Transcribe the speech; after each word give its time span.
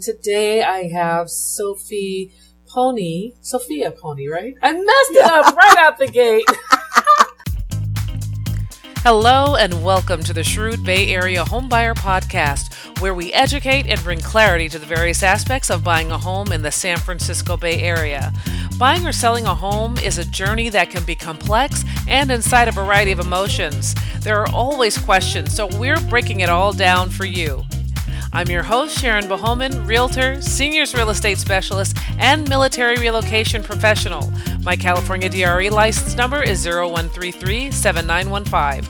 Today 0.00 0.62
I 0.62 0.88
have 0.88 1.28
Sophie 1.28 2.32
Poni, 2.66 3.34
Sofia 3.42 3.92
Poni, 3.92 4.30
right? 4.30 4.54
I 4.62 4.72
messed 4.72 5.10
it 5.10 5.24
up 5.24 5.54
right 5.54 5.76
out 5.76 5.98
the 5.98 6.06
gate. 6.06 6.46
Hello 9.02 9.56
and 9.56 9.84
welcome 9.84 10.22
to 10.22 10.32
the 10.32 10.42
Shrewd 10.42 10.82
Bay 10.84 11.08
Area 11.08 11.44
Homebuyer 11.44 11.94
Podcast, 11.94 12.98
where 13.02 13.12
we 13.12 13.30
educate 13.34 13.88
and 13.88 14.02
bring 14.02 14.20
clarity 14.20 14.70
to 14.70 14.78
the 14.78 14.86
various 14.86 15.22
aspects 15.22 15.70
of 15.70 15.84
buying 15.84 16.10
a 16.10 16.16
home 16.16 16.50
in 16.50 16.62
the 16.62 16.72
San 16.72 16.96
Francisco 16.96 17.58
Bay 17.58 17.82
Area. 17.82 18.32
Buying 18.78 19.06
or 19.06 19.12
selling 19.12 19.44
a 19.44 19.54
home 19.54 19.98
is 19.98 20.16
a 20.16 20.24
journey 20.24 20.70
that 20.70 20.88
can 20.88 21.04
be 21.04 21.14
complex 21.14 21.84
and 22.08 22.30
incite 22.30 22.68
a 22.68 22.72
variety 22.72 23.12
of 23.12 23.20
emotions. 23.20 23.94
There 24.20 24.40
are 24.40 24.48
always 24.48 24.96
questions, 24.96 25.54
so 25.54 25.66
we're 25.78 26.00
breaking 26.08 26.40
it 26.40 26.48
all 26.48 26.72
down 26.72 27.10
for 27.10 27.26
you. 27.26 27.66
I'm 28.32 28.46
your 28.46 28.62
host, 28.62 28.96
Sharon 28.96 29.24
Bohoman, 29.24 29.88
realtor, 29.88 30.40
seniors 30.40 30.94
real 30.94 31.10
estate 31.10 31.36
specialist, 31.36 31.96
and 32.16 32.48
military 32.48 32.94
relocation 32.94 33.60
professional. 33.60 34.32
My 34.62 34.76
California 34.76 35.28
DRE 35.28 35.68
license 35.68 36.14
number 36.14 36.40
is 36.40 36.64
0133 36.64 37.72
7915. 37.72 38.88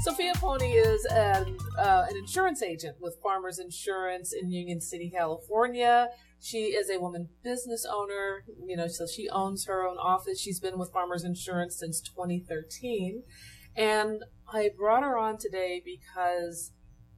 Sofia 0.00 0.32
Poni 0.36 0.82
is 0.82 1.04
an, 1.10 1.58
uh, 1.78 2.06
an 2.08 2.16
insurance 2.16 2.62
agent 2.62 2.96
with 3.00 3.18
Farmers 3.22 3.58
Insurance 3.58 4.32
in 4.32 4.50
Union 4.50 4.80
City, 4.80 5.10
California. 5.10 6.08
She 6.40 6.68
is 6.68 6.88
a 6.88 6.98
woman 6.98 7.28
business 7.44 7.84
owner, 7.84 8.44
you 8.64 8.76
know, 8.78 8.88
so 8.88 9.06
she 9.06 9.28
owns 9.28 9.66
her 9.66 9.86
own 9.86 9.98
office. 9.98 10.40
She's 10.40 10.58
been 10.58 10.78
with 10.78 10.90
Farmers 10.90 11.22
Insurance 11.22 11.76
since 11.78 12.00
2013. 12.00 13.24
And 13.76 14.22
I 14.50 14.70
brought 14.74 15.02
her 15.02 15.18
on 15.18 15.36
today 15.36 15.82
because 15.84 16.72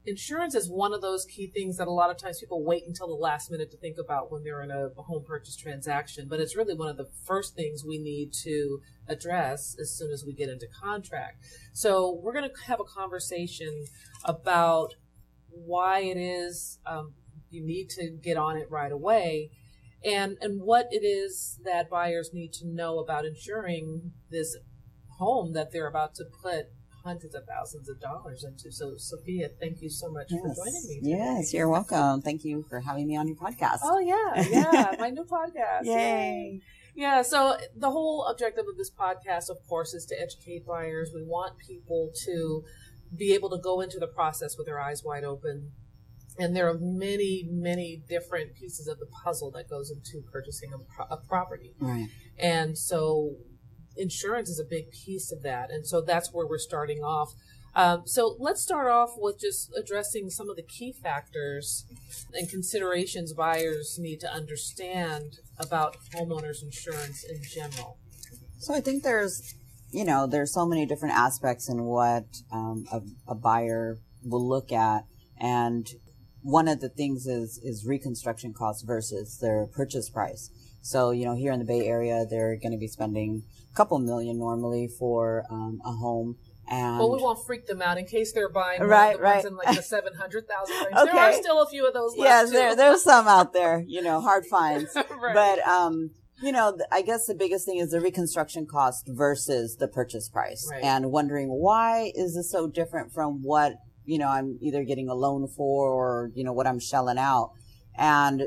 insurance 0.06 0.54
is 0.54 0.70
one 0.70 0.92
of 0.92 1.00
those 1.00 1.24
key 1.24 1.46
things 1.46 1.76
that 1.76 1.88
a 1.88 1.92
lot 1.92 2.10
of 2.10 2.16
times 2.16 2.40
people 2.40 2.64
wait 2.64 2.84
until 2.86 3.08
the 3.08 3.14
last 3.14 3.50
minute 3.50 3.70
to 3.70 3.76
think 3.76 3.96
about 3.98 4.32
when 4.32 4.42
they're 4.42 4.62
in 4.62 4.70
a 4.70 4.88
home 5.02 5.24
purchase 5.26 5.56
transaction. 5.56 6.26
But 6.28 6.40
it's 6.40 6.56
really 6.56 6.74
one 6.74 6.88
of 6.88 6.96
the 6.96 7.08
first 7.24 7.54
things 7.54 7.84
we 7.84 7.98
need 7.98 8.32
to 8.44 8.80
address 9.08 9.76
as 9.80 9.96
soon 9.96 10.10
as 10.10 10.24
we 10.24 10.32
get 10.32 10.48
into 10.48 10.66
contract. 10.82 11.44
So 11.72 12.18
we're 12.22 12.32
going 12.32 12.48
to 12.48 12.62
have 12.66 12.80
a 12.80 12.84
conversation 12.84 13.84
about 14.24 14.94
why 15.48 16.00
it 16.00 16.16
is 16.16 16.78
um, 16.86 17.14
you 17.50 17.64
need 17.64 17.90
to 17.90 18.10
get 18.22 18.36
on 18.36 18.56
it 18.56 18.70
right 18.70 18.92
away 18.92 19.50
and 20.04 20.36
and 20.40 20.62
what 20.62 20.86
it 20.90 21.04
is 21.04 21.60
that 21.64 21.90
buyers 21.90 22.30
need 22.32 22.52
to 22.54 22.66
know 22.66 22.98
about 22.98 23.24
insuring 23.24 24.12
this 24.30 24.56
home 25.18 25.52
that 25.52 25.72
they're 25.72 25.88
about 25.88 26.14
to 26.14 26.24
put 26.42 26.66
hundreds 27.04 27.34
of 27.34 27.44
thousands 27.46 27.88
of 27.88 28.00
dollars 28.00 28.44
into. 28.44 28.70
So, 28.70 28.96
Sofia, 28.96 29.48
thank 29.60 29.82
you 29.82 29.90
so 29.90 30.10
much 30.10 30.28
yes. 30.30 30.40
for 30.40 30.54
joining 30.54 30.88
me. 30.88 30.94
Today. 31.00 31.10
Yes, 31.10 31.54
you're 31.54 31.68
welcome. 31.68 32.22
Thank 32.22 32.44
you 32.44 32.64
for 32.68 32.80
having 32.80 33.06
me 33.06 33.16
on 33.16 33.28
your 33.28 33.36
podcast. 33.36 33.80
Oh 33.82 33.98
yeah, 33.98 34.42
yeah, 34.48 34.96
my 34.98 35.10
new 35.10 35.24
podcast. 35.30 35.84
Yay. 35.84 35.92
Yay. 35.94 36.60
Yeah, 36.94 37.22
so 37.22 37.56
the 37.76 37.90
whole 37.90 38.26
objective 38.26 38.66
of 38.68 38.76
this 38.76 38.90
podcast, 38.90 39.48
of 39.48 39.58
course, 39.68 39.94
is 39.94 40.04
to 40.06 40.20
educate 40.20 40.66
buyers. 40.66 41.12
We 41.14 41.22
want 41.22 41.58
people 41.58 42.10
to 42.24 42.64
be 43.16 43.32
able 43.32 43.50
to 43.50 43.58
go 43.58 43.80
into 43.80 43.98
the 43.98 44.06
process 44.06 44.56
with 44.56 44.66
their 44.66 44.80
eyes 44.80 45.02
wide 45.04 45.24
open. 45.24 45.72
And 46.38 46.56
there 46.56 46.68
are 46.68 46.78
many, 46.78 47.48
many 47.50 48.02
different 48.08 48.54
pieces 48.54 48.86
of 48.86 48.98
the 48.98 49.06
puzzle 49.06 49.50
that 49.52 49.68
goes 49.68 49.90
into 49.90 50.24
purchasing 50.30 50.72
a, 50.72 50.78
pro- 50.78 51.06
a 51.10 51.16
property. 51.16 51.74
Right. 51.80 52.08
And 52.38 52.78
so 52.78 53.36
insurance 53.96 54.48
is 54.48 54.60
a 54.60 54.64
big 54.64 54.90
piece 54.90 55.32
of 55.32 55.42
that. 55.42 55.70
And 55.70 55.86
so 55.86 56.00
that's 56.00 56.32
where 56.32 56.46
we're 56.46 56.58
starting 56.58 56.98
off. 56.98 57.34
Um, 57.74 58.02
so 58.04 58.36
let's 58.38 58.60
start 58.60 58.88
off 58.88 59.10
with 59.16 59.38
just 59.38 59.72
addressing 59.76 60.30
some 60.30 60.50
of 60.50 60.56
the 60.56 60.62
key 60.62 60.92
factors 60.92 61.84
and 62.32 62.48
considerations 62.48 63.32
buyers 63.32 63.96
need 64.00 64.20
to 64.20 64.32
understand 64.32 65.38
about 65.58 65.96
homeowners 66.14 66.62
insurance 66.62 67.24
in 67.24 67.40
general. 67.48 67.98
So 68.58 68.74
I 68.74 68.80
think 68.80 69.04
there's, 69.04 69.54
you 69.92 70.04
know, 70.04 70.26
there's 70.26 70.52
so 70.52 70.66
many 70.66 70.84
different 70.84 71.14
aspects 71.14 71.68
in 71.68 71.84
what 71.84 72.24
um, 72.52 72.86
a, 72.92 73.00
a 73.28 73.34
buyer 73.34 73.98
will 74.24 74.46
look 74.46 74.72
at, 74.72 75.04
and 75.38 75.88
one 76.42 76.68
of 76.68 76.80
the 76.80 76.88
things 76.88 77.26
is 77.26 77.58
is 77.62 77.86
reconstruction 77.86 78.52
costs 78.52 78.82
versus 78.82 79.38
their 79.40 79.66
purchase 79.66 80.10
price. 80.10 80.50
So 80.82 81.10
you 81.10 81.24
know, 81.24 81.34
here 81.34 81.52
in 81.52 81.58
the 81.58 81.64
Bay 81.64 81.86
Area, 81.86 82.24
they're 82.28 82.56
going 82.56 82.72
to 82.72 82.78
be 82.78 82.88
spending 82.88 83.42
a 83.70 83.76
couple 83.76 83.98
million 83.98 84.38
normally 84.38 84.88
for 84.88 85.44
um, 85.50 85.80
a 85.84 85.92
home. 85.92 86.36
And 86.68 86.98
well, 86.98 87.10
we 87.10 87.20
won't 87.20 87.44
freak 87.44 87.66
them 87.66 87.82
out 87.82 87.98
in 87.98 88.06
case 88.06 88.32
they're 88.32 88.48
buying 88.48 88.80
right, 88.82 89.16
the 89.16 89.22
right. 89.22 89.34
ones 89.34 89.44
in 89.44 89.56
like 89.56 89.76
the 89.76 89.82
seven 89.96 90.14
hundred 90.14 90.46
thousand 90.46 90.76
range. 90.76 90.96
Okay. 90.96 91.12
There 91.12 91.20
are 91.20 91.32
still 91.32 91.62
a 91.62 91.66
few 91.66 91.86
of 91.86 91.92
those. 91.94 92.14
Yes, 92.16 92.50
there 92.52 92.76
there's 92.76 93.02
some 93.02 93.26
out 93.26 93.52
there. 93.52 93.84
You 93.86 94.02
know, 94.02 94.20
hard 94.20 94.46
finds. 94.50 94.94
right. 94.94 95.34
But 95.34 95.66
um, 95.66 96.10
you 96.40 96.52
know, 96.52 96.78
I 96.90 97.02
guess 97.02 97.26
the 97.26 97.34
biggest 97.34 97.66
thing 97.66 97.78
is 97.78 97.90
the 97.90 98.00
reconstruction 98.00 98.66
cost 98.66 99.08
versus 99.08 99.76
the 99.76 99.88
purchase 99.88 100.28
price, 100.28 100.66
right. 100.70 100.82
and 100.82 101.10
wondering 101.10 101.48
why 101.48 102.12
is 102.14 102.36
this 102.36 102.50
so 102.50 102.68
different 102.68 103.12
from 103.12 103.42
what 103.42 103.72
you 104.04 104.18
know 104.18 104.28
I'm 104.28 104.58
either 104.62 104.84
getting 104.84 105.08
a 105.08 105.14
loan 105.14 105.48
for 105.48 105.88
or 105.90 106.30
you 106.34 106.44
know 106.44 106.52
what 106.52 106.68
I'm 106.68 106.78
shelling 106.78 107.18
out, 107.18 107.50
and 107.98 108.42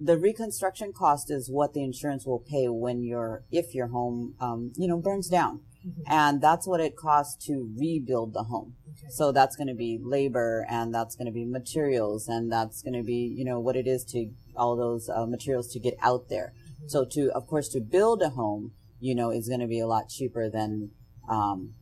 the 0.00 0.18
reconstruction 0.18 0.92
cost 0.92 1.30
is 1.30 1.50
what 1.50 1.72
the 1.72 1.82
insurance 1.82 2.26
will 2.26 2.40
pay 2.40 2.68
when 2.68 3.02
your 3.02 3.44
if 3.50 3.74
your 3.74 3.88
home 3.88 4.34
um, 4.40 4.72
you 4.76 4.88
know 4.88 4.98
burns 4.98 5.28
down 5.28 5.60
mm-hmm. 5.86 6.00
and 6.06 6.40
that's 6.40 6.66
what 6.66 6.80
it 6.80 6.96
costs 6.96 7.46
to 7.46 7.70
rebuild 7.78 8.34
the 8.34 8.44
home 8.44 8.74
okay. 8.90 9.08
so 9.10 9.30
that's 9.30 9.56
going 9.56 9.68
to 9.68 9.74
be 9.74 9.98
labor 10.02 10.66
and 10.68 10.92
that's 10.94 11.14
going 11.14 11.26
to 11.26 11.32
be 11.32 11.44
materials 11.44 12.28
and 12.28 12.50
that's 12.50 12.82
going 12.82 12.94
to 12.94 13.02
be 13.02 13.34
you 13.36 13.44
know 13.44 13.60
what 13.60 13.76
it 13.76 13.86
is 13.86 14.04
to 14.04 14.30
all 14.56 14.76
those 14.76 15.08
uh, 15.08 15.26
materials 15.26 15.68
to 15.72 15.78
get 15.78 15.94
out 16.02 16.28
there 16.28 16.52
mm-hmm. 16.56 16.88
so 16.88 17.04
to 17.04 17.30
of 17.32 17.46
course 17.46 17.68
to 17.68 17.80
build 17.80 18.20
a 18.22 18.30
home 18.30 18.72
you 19.00 19.14
know 19.14 19.30
is 19.30 19.48
going 19.48 19.60
to 19.60 19.66
be 19.66 19.80
a 19.80 19.86
lot 19.86 20.08
cheaper 20.08 20.50
than 20.50 20.90
um, 21.28 21.74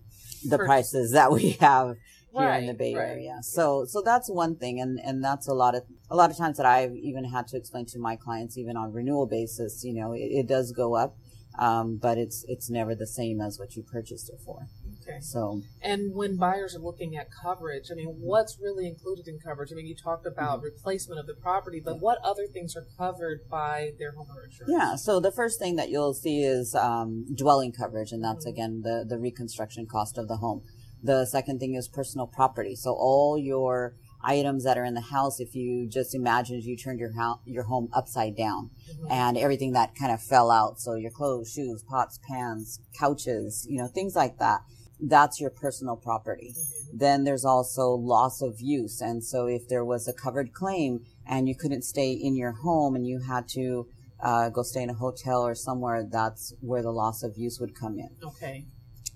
the 0.44 0.58
prices 0.58 1.12
that 1.12 1.32
we 1.32 1.50
have 1.60 1.96
here 2.32 2.47
right, 2.47 2.60
in 2.60 2.66
the 2.66 2.75
Bay 2.75 2.94
right. 2.94 3.09
Area. 3.09 3.38
So 3.43 3.84
so 3.84 4.03
that's 4.03 4.31
one 4.31 4.56
thing, 4.56 4.81
and 4.81 4.98
and 4.98 5.22
that's 5.22 5.48
a 5.48 5.54
lot 5.54 5.75
of 5.75 5.82
a 6.10 6.16
lot 6.16 6.31
of 6.31 6.37
times 6.37 6.56
that 6.56 6.66
I've 6.66 6.94
even 6.97 7.25
had 7.25 7.47
to 7.48 7.56
explain 7.56 7.87
to 7.87 7.98
my 7.98 8.16
clients, 8.16 8.56
even 8.59 8.76
on 8.76 8.93
renewal 8.93 9.26
basis. 9.26 9.82
You 9.84 9.94
know, 9.94 10.12
it, 10.12 10.20
it 10.20 10.47
does 10.47 10.72
go 10.72 10.94
up, 10.94 11.16
um, 11.59 11.98
but 12.00 12.19
it's 12.19 12.44
it's 12.48 12.70
never 12.70 12.94
the 12.94 13.06
same 13.06 13.41
as 13.41 13.59
what 13.59 13.76
you 13.76 13.82
purchased 13.82 14.31
it 14.31 14.41
for. 14.44 14.69
Okay. 15.03 15.19
So 15.20 15.60
and 15.82 16.15
when 16.15 16.37
buyers 16.37 16.76
are 16.76 16.78
looking 16.78 17.16
at 17.16 17.28
coverage, 17.43 17.88
I 17.91 17.94
mean, 17.94 18.06
what's 18.20 18.59
really 18.60 18.87
included 18.87 19.26
in 19.26 19.38
coverage? 19.38 19.72
I 19.72 19.75
mean, 19.75 19.87
you 19.87 19.97
talked 19.97 20.26
about 20.26 20.59
mm-hmm. 20.59 20.66
replacement 20.66 21.19
of 21.19 21.26
the 21.26 21.34
property, 21.34 21.81
but 21.84 22.00
what 22.00 22.19
other 22.22 22.47
things 22.47 22.76
are 22.76 22.87
covered 22.97 23.41
by 23.50 23.91
their 23.99 24.12
homeowner 24.12 24.44
insurance? 24.44 24.72
Yeah. 24.72 24.94
So 24.97 25.20
the 25.20 25.32
first 25.32 25.59
thing 25.59 25.76
that 25.76 25.91
you'll 25.91 26.14
see 26.14 26.43
is 26.43 26.75
um, 26.75 27.26
dwelling 27.34 27.72
coverage, 27.72 28.12
and 28.12 28.22
that's 28.22 28.47
mm-hmm. 28.47 28.54
again 28.54 28.82
the 28.82 29.04
the 29.06 29.19
reconstruction 29.19 29.87
cost 29.87 30.19
of 30.19 30.28
the 30.28 30.37
home. 30.37 30.62
The 31.02 31.26
second 31.26 31.58
thing 31.58 31.74
is 31.74 31.88
personal 31.88 32.26
property. 32.26 32.76
So 32.76 32.92
all 32.92 33.36
your 33.36 33.94
items 34.24 34.64
that 34.64 34.78
are 34.78 34.84
in 34.84 34.94
the 34.94 35.00
house, 35.00 35.40
if 35.40 35.54
you 35.54 35.88
just 35.88 36.14
imagine 36.14 36.60
you 36.60 36.76
turned 36.76 37.00
your 37.00 37.14
house, 37.14 37.40
your 37.44 37.64
home 37.64 37.88
upside 37.92 38.36
down 38.36 38.70
mm-hmm. 38.88 39.10
and 39.10 39.36
everything 39.36 39.72
that 39.72 39.94
kind 39.94 40.12
of 40.12 40.22
fell 40.22 40.50
out. 40.50 40.80
So 40.80 40.94
your 40.94 41.10
clothes, 41.10 41.52
shoes, 41.52 41.82
pots, 41.82 42.18
pans, 42.28 42.80
couches, 42.98 43.66
you 43.68 43.78
know, 43.78 43.88
things 43.88 44.14
like 44.14 44.38
that. 44.38 44.62
That's 45.00 45.40
your 45.40 45.50
personal 45.50 45.96
property. 45.96 46.54
Mm-hmm. 46.56 46.98
Then 46.98 47.24
there's 47.24 47.44
also 47.44 47.90
loss 47.90 48.40
of 48.40 48.60
use. 48.60 49.00
And 49.00 49.24
so 49.24 49.46
if 49.46 49.69
there 49.69 49.84
was 49.84 50.06
a 50.06 50.12
covered 50.12 50.52
claim 50.52 51.00
and 51.26 51.48
you 51.48 51.56
couldn't 51.56 51.82
stay 51.82 52.12
in 52.12 52.36
your 52.36 52.52
home 52.52 52.94
and 52.94 53.06
you 53.06 53.20
had 53.20 53.48
to 53.48 53.88
uh, 54.22 54.50
go 54.50 54.62
stay 54.62 54.84
in 54.84 54.90
a 54.90 54.94
hotel 54.94 55.44
or 55.44 55.56
somewhere, 55.56 56.06
that's 56.08 56.54
where 56.60 56.82
the 56.82 56.92
loss 56.92 57.24
of 57.24 57.36
use 57.36 57.58
would 57.58 57.74
come 57.74 57.98
in. 57.98 58.10
Okay 58.22 58.66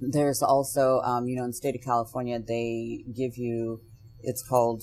there's 0.00 0.42
also, 0.42 1.00
um, 1.00 1.26
you 1.28 1.36
know, 1.36 1.44
in 1.44 1.50
the 1.50 1.56
state 1.56 1.74
of 1.74 1.82
California, 1.82 2.38
they 2.38 3.04
give 3.14 3.36
you, 3.36 3.80
it's 4.20 4.46
called 4.46 4.82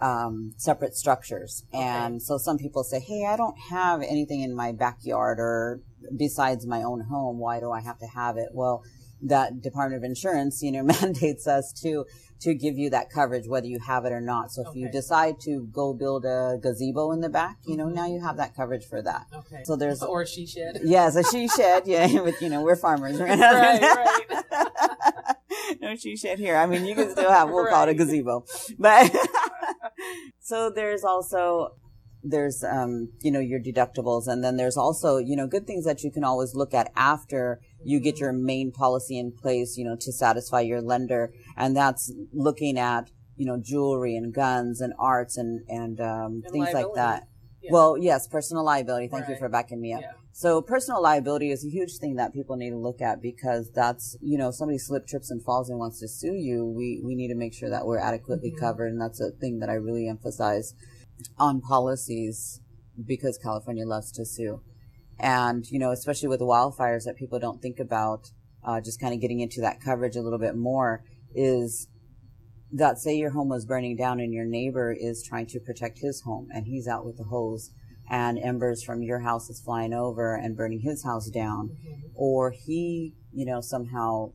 um, 0.00 0.52
separate 0.56 0.94
structures. 0.94 1.64
Okay. 1.74 1.82
And 1.82 2.22
so 2.22 2.38
some 2.38 2.56
people 2.58 2.84
say, 2.84 3.00
hey, 3.00 3.26
I 3.26 3.36
don't 3.36 3.56
have 3.70 4.02
anything 4.02 4.42
in 4.42 4.54
my 4.54 4.72
backyard 4.72 5.38
or 5.38 5.80
besides 6.16 6.66
my 6.66 6.82
own 6.82 7.02
home. 7.10 7.38
Why 7.38 7.60
do 7.60 7.70
I 7.70 7.80
have 7.80 7.98
to 7.98 8.06
have 8.06 8.36
it? 8.36 8.48
Well, 8.52 8.82
that 9.22 9.60
Department 9.60 10.02
of 10.02 10.04
Insurance, 10.04 10.62
you 10.62 10.72
know, 10.72 10.82
mandates 11.00 11.46
us 11.46 11.72
to 11.82 12.04
to 12.40 12.54
give 12.54 12.78
you 12.78 12.88
that 12.88 13.10
coverage 13.10 13.46
whether 13.46 13.66
you 13.66 13.78
have 13.78 14.06
it 14.06 14.12
or 14.12 14.20
not. 14.20 14.50
So 14.50 14.62
if 14.62 14.68
okay. 14.68 14.78
you 14.78 14.90
decide 14.90 15.40
to 15.40 15.68
go 15.70 15.92
build 15.92 16.24
a 16.24 16.58
gazebo 16.60 17.12
in 17.12 17.20
the 17.20 17.28
back, 17.28 17.58
you 17.66 17.76
know, 17.76 17.84
mm-hmm. 17.84 17.96
now 17.96 18.06
you 18.06 18.20
have 18.20 18.38
that 18.38 18.56
coverage 18.56 18.86
for 18.86 19.02
that. 19.02 19.26
Okay. 19.34 19.62
So 19.64 19.76
there's 19.76 20.02
or 20.02 20.22
a 20.22 20.26
she 20.26 20.46
shed. 20.46 20.80
Yes, 20.84 21.16
a 21.16 21.22
she 21.22 21.48
shed. 21.48 21.82
Yeah, 21.86 22.08
but 22.24 22.40
you 22.40 22.48
know, 22.48 22.62
we're 22.62 22.76
farmers, 22.76 23.20
right? 23.20 23.38
right, 23.38 23.80
right. 23.82 25.36
no 25.80 25.96
she 25.96 26.16
shed 26.16 26.38
here. 26.38 26.56
I 26.56 26.66
mean, 26.66 26.86
you 26.86 26.94
can 26.94 27.10
still 27.10 27.30
have 27.30 27.50
we'll 27.50 27.64
right. 27.64 27.72
call 27.72 27.88
it 27.88 27.90
a 27.90 27.94
gazebo, 27.94 28.44
but 28.78 29.14
so 30.40 30.70
there's 30.70 31.04
also 31.04 31.74
there's 32.22 32.62
um 32.64 33.10
you 33.20 33.30
know 33.30 33.40
your 33.40 33.60
deductibles 33.60 34.26
and 34.26 34.44
then 34.44 34.56
there's 34.56 34.76
also 34.76 35.16
you 35.16 35.34
know 35.34 35.46
good 35.46 35.66
things 35.66 35.84
that 35.84 36.02
you 36.02 36.10
can 36.10 36.22
always 36.22 36.54
look 36.54 36.74
at 36.74 36.92
after 36.94 37.60
you 37.82 38.00
get 38.00 38.18
your 38.18 38.32
main 38.32 38.70
policy 38.70 39.18
in 39.18 39.32
place 39.32 39.76
you 39.76 39.84
know 39.84 39.96
to 39.98 40.12
satisfy 40.12 40.60
your 40.60 40.80
lender 40.80 41.32
and 41.56 41.76
that's 41.76 42.12
looking 42.32 42.78
at 42.78 43.10
you 43.40 43.46
know, 43.46 43.56
jewelry 43.58 44.16
and 44.16 44.34
guns 44.34 44.82
and 44.82 44.92
arts 44.98 45.38
and, 45.38 45.62
and, 45.66 45.98
um, 45.98 46.42
and 46.44 46.52
things 46.52 46.74
like 46.74 46.92
that. 46.94 47.26
Yeah. 47.62 47.70
Well, 47.72 47.96
yes, 47.96 48.28
personal 48.28 48.62
liability. 48.62 49.08
Thank 49.08 49.28
right. 49.28 49.30
you 49.30 49.38
for 49.38 49.48
backing 49.48 49.80
me 49.80 49.94
up. 49.94 50.02
Yeah. 50.02 50.12
So 50.32 50.60
personal 50.60 51.02
liability 51.02 51.50
is 51.50 51.64
a 51.64 51.70
huge 51.70 51.96
thing 51.96 52.16
that 52.16 52.34
people 52.34 52.56
need 52.56 52.68
to 52.68 52.76
look 52.76 53.00
at 53.00 53.22
because 53.22 53.70
that's, 53.74 54.14
you 54.20 54.36
know, 54.36 54.50
somebody 54.50 54.76
slip, 54.76 55.06
trips 55.06 55.30
and 55.30 55.42
falls 55.42 55.70
and 55.70 55.78
wants 55.78 56.00
to 56.00 56.08
sue 56.08 56.34
you. 56.34 56.66
We, 56.66 57.00
we 57.02 57.14
need 57.14 57.28
to 57.28 57.34
make 57.34 57.54
sure 57.54 57.70
that 57.70 57.86
we're 57.86 57.98
adequately 57.98 58.50
mm-hmm. 58.50 58.60
covered. 58.60 58.88
And 58.88 59.00
that's 59.00 59.22
a 59.22 59.30
thing 59.30 59.60
that 59.60 59.70
I 59.70 59.74
really 59.74 60.06
emphasize 60.06 60.74
on 61.38 61.62
policies 61.62 62.60
because 63.06 63.38
California 63.38 63.86
loves 63.86 64.12
to 64.12 64.26
sue. 64.26 64.60
And, 65.20 65.66
you 65.70 65.78
know, 65.78 65.90
especially 65.90 66.28
with 66.28 66.38
the 66.38 66.46
wildfires 66.46 67.04
that 67.04 67.16
people 67.16 67.38
don't 67.38 67.60
think 67.60 67.78
about, 67.78 68.30
uh, 68.64 68.80
just 68.80 69.00
kind 69.00 69.14
of 69.14 69.20
getting 69.20 69.40
into 69.40 69.60
that 69.60 69.80
coverage 69.80 70.16
a 70.16 70.20
little 70.20 70.38
bit 70.38 70.56
more 70.56 71.04
is 71.34 71.88
that 72.72 72.98
say 72.98 73.16
your 73.16 73.30
home 73.30 73.48
was 73.48 73.64
burning 73.64 73.96
down 73.96 74.20
and 74.20 74.32
your 74.32 74.44
neighbor 74.44 74.92
is 74.92 75.24
trying 75.26 75.46
to 75.46 75.58
protect 75.60 75.98
his 75.98 76.22
home 76.22 76.48
and 76.52 76.66
he's 76.66 76.86
out 76.86 77.04
with 77.04 77.16
the 77.16 77.24
hose 77.24 77.70
and 78.08 78.38
embers 78.38 78.82
from 78.82 79.02
your 79.02 79.20
house 79.20 79.48
is 79.48 79.60
flying 79.60 79.92
over 79.92 80.34
and 80.34 80.56
burning 80.56 80.80
his 80.80 81.04
house 81.04 81.28
down 81.30 81.68
mm-hmm. 81.68 82.08
or 82.14 82.52
he 82.52 83.14
you 83.32 83.44
know 83.44 83.60
somehow 83.60 84.30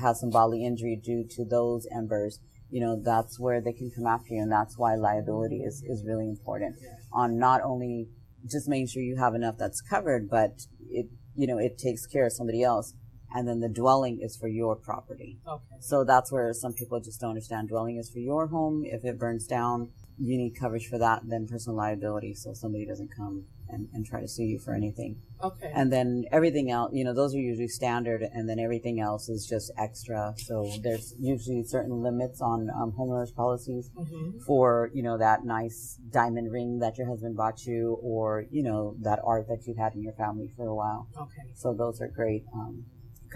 has 0.00 0.20
some 0.20 0.30
bodily 0.30 0.64
injury 0.64 0.98
due 1.02 1.26
to 1.28 1.44
those 1.44 1.86
embers 1.94 2.38
you 2.70 2.80
know 2.80 3.00
that's 3.02 3.38
where 3.38 3.60
they 3.60 3.72
can 3.72 3.90
come 3.94 4.06
after 4.06 4.34
you 4.34 4.42
and 4.42 4.52
that's 4.52 4.78
why 4.78 4.94
liability 4.94 5.60
is, 5.60 5.82
is 5.86 6.04
really 6.06 6.28
important 6.28 6.76
on 7.12 7.38
not 7.38 7.60
only 7.62 8.08
just 8.50 8.68
making 8.68 8.86
sure 8.86 9.02
you 9.02 9.16
have 9.16 9.34
enough 9.34 9.56
that's 9.58 9.80
covered 9.80 10.28
but 10.28 10.66
it 10.90 11.06
you 11.34 11.46
know 11.46 11.58
it 11.58 11.78
takes 11.78 12.06
care 12.06 12.26
of 12.26 12.32
somebody 12.32 12.62
else 12.62 12.94
and 13.36 13.46
then 13.46 13.60
the 13.60 13.68
dwelling 13.68 14.20
is 14.20 14.36
for 14.36 14.48
your 14.48 14.74
property. 14.74 15.38
Okay. 15.46 15.76
So 15.80 16.04
that's 16.04 16.32
where 16.32 16.52
some 16.54 16.72
people 16.72 16.98
just 17.00 17.20
don't 17.20 17.30
understand. 17.30 17.68
Dwelling 17.68 17.98
is 17.98 18.10
for 18.10 18.18
your 18.18 18.46
home. 18.48 18.82
If 18.84 19.04
it 19.04 19.18
burns 19.18 19.46
down, 19.46 19.90
you 20.18 20.38
need 20.38 20.58
coverage 20.58 20.88
for 20.88 20.98
that, 20.98 21.20
then 21.24 21.46
personal 21.46 21.76
liability, 21.76 22.32
so 22.34 22.54
somebody 22.54 22.86
doesn't 22.86 23.14
come 23.14 23.44
and, 23.68 23.88
and 23.92 24.06
try 24.06 24.20
to 24.20 24.28
sue 24.28 24.44
you 24.44 24.58
for 24.58 24.72
anything. 24.72 25.20
Okay. 25.44 25.70
And 25.74 25.92
then 25.92 26.24
everything 26.32 26.70
else, 26.70 26.92
you 26.94 27.04
know, 27.04 27.12
those 27.12 27.34
are 27.34 27.38
usually 27.38 27.68
standard, 27.68 28.22
and 28.22 28.48
then 28.48 28.58
everything 28.58 28.98
else 28.98 29.28
is 29.28 29.46
just 29.46 29.70
extra. 29.76 30.32
So 30.38 30.70
there's 30.82 31.14
usually 31.20 31.62
certain 31.64 32.02
limits 32.02 32.40
on 32.40 32.70
um, 32.70 32.92
homeowners 32.98 33.34
policies 33.34 33.90
mm-hmm. 33.94 34.38
for, 34.46 34.90
you 34.94 35.02
know, 35.02 35.18
that 35.18 35.44
nice 35.44 35.98
diamond 36.10 36.50
ring 36.50 36.78
that 36.78 36.96
your 36.96 37.08
husband 37.08 37.36
bought 37.36 37.66
you, 37.66 37.98
or, 38.02 38.46
you 38.50 38.62
know, 38.62 38.96
that 39.02 39.20
art 39.22 39.48
that 39.48 39.66
you've 39.66 39.76
had 39.76 39.94
in 39.94 40.02
your 40.02 40.14
family 40.14 40.48
for 40.56 40.66
a 40.66 40.74
while. 40.74 41.08
Okay. 41.14 41.42
So 41.54 41.74
those 41.74 42.00
are 42.00 42.08
great. 42.08 42.44
Um, 42.54 42.84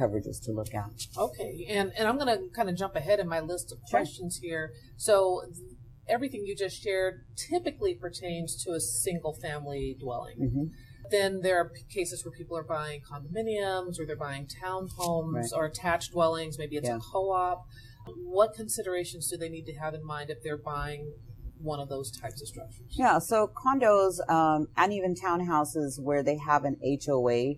coverages 0.00 0.42
to 0.44 0.52
look 0.52 0.74
at. 0.74 1.06
Okay, 1.16 1.66
and 1.68 1.92
and 1.96 2.08
I'm 2.08 2.16
going 2.16 2.28
to 2.28 2.48
kind 2.54 2.70
of 2.70 2.76
jump 2.76 2.96
ahead 2.96 3.20
in 3.20 3.28
my 3.28 3.40
list 3.40 3.72
of 3.72 3.78
questions 3.82 4.38
here. 4.42 4.72
So 4.96 5.42
everything 6.08 6.44
you 6.44 6.56
just 6.56 6.82
shared 6.82 7.24
typically 7.36 7.94
pertains 7.94 8.62
to 8.64 8.72
a 8.72 8.80
single 8.80 9.34
family 9.34 9.96
dwelling. 10.00 10.36
Mm-hmm. 10.40 10.64
Then 11.10 11.40
there 11.42 11.58
are 11.58 11.72
cases 11.92 12.24
where 12.24 12.32
people 12.32 12.56
are 12.56 12.62
buying 12.62 13.00
condominiums 13.00 13.98
or 13.98 14.06
they're 14.06 14.16
buying 14.16 14.46
townhomes 14.46 15.34
right. 15.34 15.50
or 15.54 15.66
attached 15.66 16.12
dwellings. 16.12 16.58
Maybe 16.58 16.76
it's 16.76 16.88
yeah. 16.88 16.96
a 16.96 17.00
co-op. 17.00 17.66
What 18.24 18.54
considerations 18.54 19.28
do 19.28 19.36
they 19.36 19.48
need 19.48 19.66
to 19.66 19.74
have 19.74 19.94
in 19.94 20.04
mind 20.04 20.30
if 20.30 20.42
they're 20.42 20.56
buying 20.56 21.12
one 21.58 21.80
of 21.80 21.88
those 21.88 22.10
types 22.10 22.40
of 22.40 22.48
structures? 22.48 22.86
Yeah, 22.90 23.18
so 23.18 23.48
condos 23.48 24.26
um, 24.30 24.68
and 24.76 24.92
even 24.92 25.14
townhouses 25.14 26.00
where 26.00 26.22
they 26.22 26.38
have 26.38 26.64
an 26.64 26.76
HOA 26.82 27.54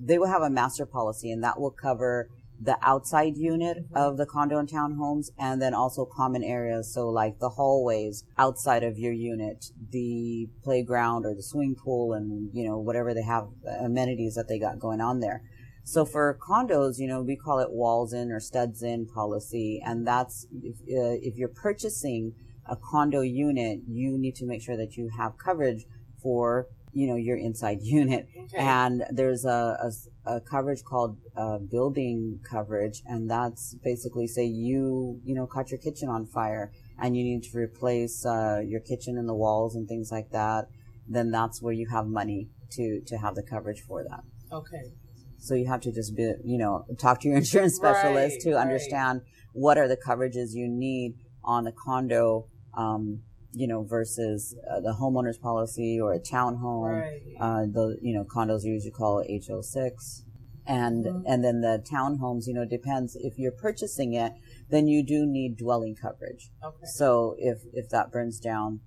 they 0.00 0.18
will 0.18 0.28
have 0.28 0.42
a 0.42 0.50
master 0.50 0.86
policy 0.86 1.30
and 1.30 1.42
that 1.42 1.60
will 1.60 1.70
cover 1.70 2.28
the 2.60 2.76
outside 2.82 3.36
unit 3.36 3.78
mm-hmm. 3.78 3.96
of 3.96 4.16
the 4.16 4.26
condo 4.26 4.58
and 4.58 4.68
townhomes 4.68 5.26
and 5.38 5.62
then 5.62 5.74
also 5.74 6.04
common 6.04 6.42
areas. 6.42 6.92
So 6.92 7.08
like 7.08 7.38
the 7.38 7.50
hallways 7.50 8.24
outside 8.36 8.82
of 8.82 8.98
your 8.98 9.12
unit, 9.12 9.66
the 9.90 10.48
playground 10.64 11.24
or 11.24 11.34
the 11.34 11.42
swimming 11.42 11.76
pool 11.76 12.12
and, 12.12 12.50
you 12.52 12.66
know, 12.66 12.78
whatever 12.78 13.14
they 13.14 13.22
have 13.22 13.48
amenities 13.80 14.34
that 14.34 14.48
they 14.48 14.58
got 14.58 14.78
going 14.78 15.00
on 15.00 15.20
there. 15.20 15.42
So 15.84 16.04
for 16.04 16.38
condos, 16.46 16.98
you 16.98 17.06
know, 17.06 17.22
we 17.22 17.36
call 17.36 17.60
it 17.60 17.70
walls 17.70 18.12
in 18.12 18.30
or 18.30 18.40
studs 18.40 18.82
in 18.82 19.06
policy. 19.06 19.80
And 19.84 20.06
that's 20.06 20.46
if, 20.62 20.76
uh, 20.80 21.16
if 21.22 21.36
you're 21.36 21.48
purchasing 21.48 22.34
a 22.66 22.76
condo 22.76 23.22
unit, 23.22 23.80
you 23.88 24.18
need 24.18 24.34
to 24.36 24.46
make 24.46 24.62
sure 24.62 24.76
that 24.76 24.96
you 24.96 25.10
have 25.16 25.38
coverage 25.38 25.86
for 26.22 26.66
you 26.98 27.06
know 27.06 27.16
your 27.16 27.36
inside 27.36 27.78
unit 27.82 28.28
okay. 28.44 28.58
and 28.58 29.04
there's 29.10 29.44
a, 29.44 29.90
a, 30.26 30.34
a 30.34 30.40
coverage 30.40 30.82
called 30.84 31.16
uh, 31.36 31.58
building 31.58 32.40
coverage 32.48 33.02
and 33.06 33.30
that's 33.30 33.74
basically 33.84 34.26
say 34.26 34.44
you 34.44 35.20
you 35.24 35.34
know 35.34 35.46
caught 35.46 35.70
your 35.70 35.78
kitchen 35.78 36.08
on 36.08 36.26
fire 36.26 36.72
and 37.00 37.16
you 37.16 37.22
need 37.22 37.42
to 37.42 37.56
replace 37.56 38.26
uh, 38.26 38.60
your 38.66 38.80
kitchen 38.80 39.16
and 39.16 39.28
the 39.28 39.34
walls 39.34 39.76
and 39.76 39.88
things 39.88 40.10
like 40.10 40.30
that 40.30 40.66
then 41.08 41.30
that's 41.30 41.62
where 41.62 41.72
you 41.72 41.86
have 41.88 42.06
money 42.06 42.48
to 42.70 43.00
to 43.06 43.16
have 43.16 43.34
the 43.34 43.42
coverage 43.42 43.80
for 43.80 44.02
that 44.02 44.22
okay 44.52 44.92
so 45.38 45.54
you 45.54 45.66
have 45.66 45.80
to 45.80 45.92
just 45.92 46.16
be 46.16 46.32
you 46.44 46.58
know 46.58 46.84
talk 46.98 47.20
to 47.20 47.28
your 47.28 47.36
insurance 47.42 47.76
specialist 47.76 48.34
right, 48.34 48.40
to 48.40 48.54
right. 48.54 48.62
understand 48.62 49.20
what 49.52 49.78
are 49.78 49.88
the 49.88 49.96
coverages 49.96 50.48
you 50.52 50.68
need 50.68 51.14
on 51.44 51.66
a 51.66 51.72
condo 51.72 52.46
um, 52.76 53.22
you 53.52 53.66
know, 53.66 53.82
versus 53.82 54.54
uh, 54.70 54.80
the 54.80 54.96
homeowner's 55.00 55.38
policy 55.38 55.98
or 56.00 56.12
a 56.12 56.20
townhome. 56.20 57.00
Right. 57.00 57.20
Uh, 57.40 57.62
the 57.62 57.98
you 58.02 58.14
know 58.14 58.24
condos 58.24 58.64
are 58.64 58.68
usually 58.68 58.90
called 58.90 59.26
HO6, 59.28 60.22
and 60.66 61.04
mm-hmm. 61.04 61.26
and 61.26 61.44
then 61.44 61.60
the 61.60 61.82
townhomes, 61.90 62.46
you 62.46 62.54
know, 62.54 62.64
depends 62.64 63.16
if 63.16 63.38
you're 63.38 63.52
purchasing 63.52 64.14
it, 64.14 64.32
then 64.70 64.86
you 64.86 65.04
do 65.04 65.24
need 65.26 65.56
dwelling 65.56 65.96
coverage. 66.00 66.50
Okay. 66.64 66.86
So 66.94 67.34
if 67.38 67.58
if 67.72 67.88
that 67.90 68.12
burns 68.12 68.38
down, 68.38 68.80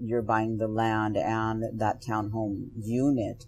you're 0.00 0.22
buying 0.22 0.56
the 0.56 0.68
land 0.68 1.16
and 1.16 1.78
that 1.78 2.02
townhome 2.02 2.68
unit. 2.76 3.44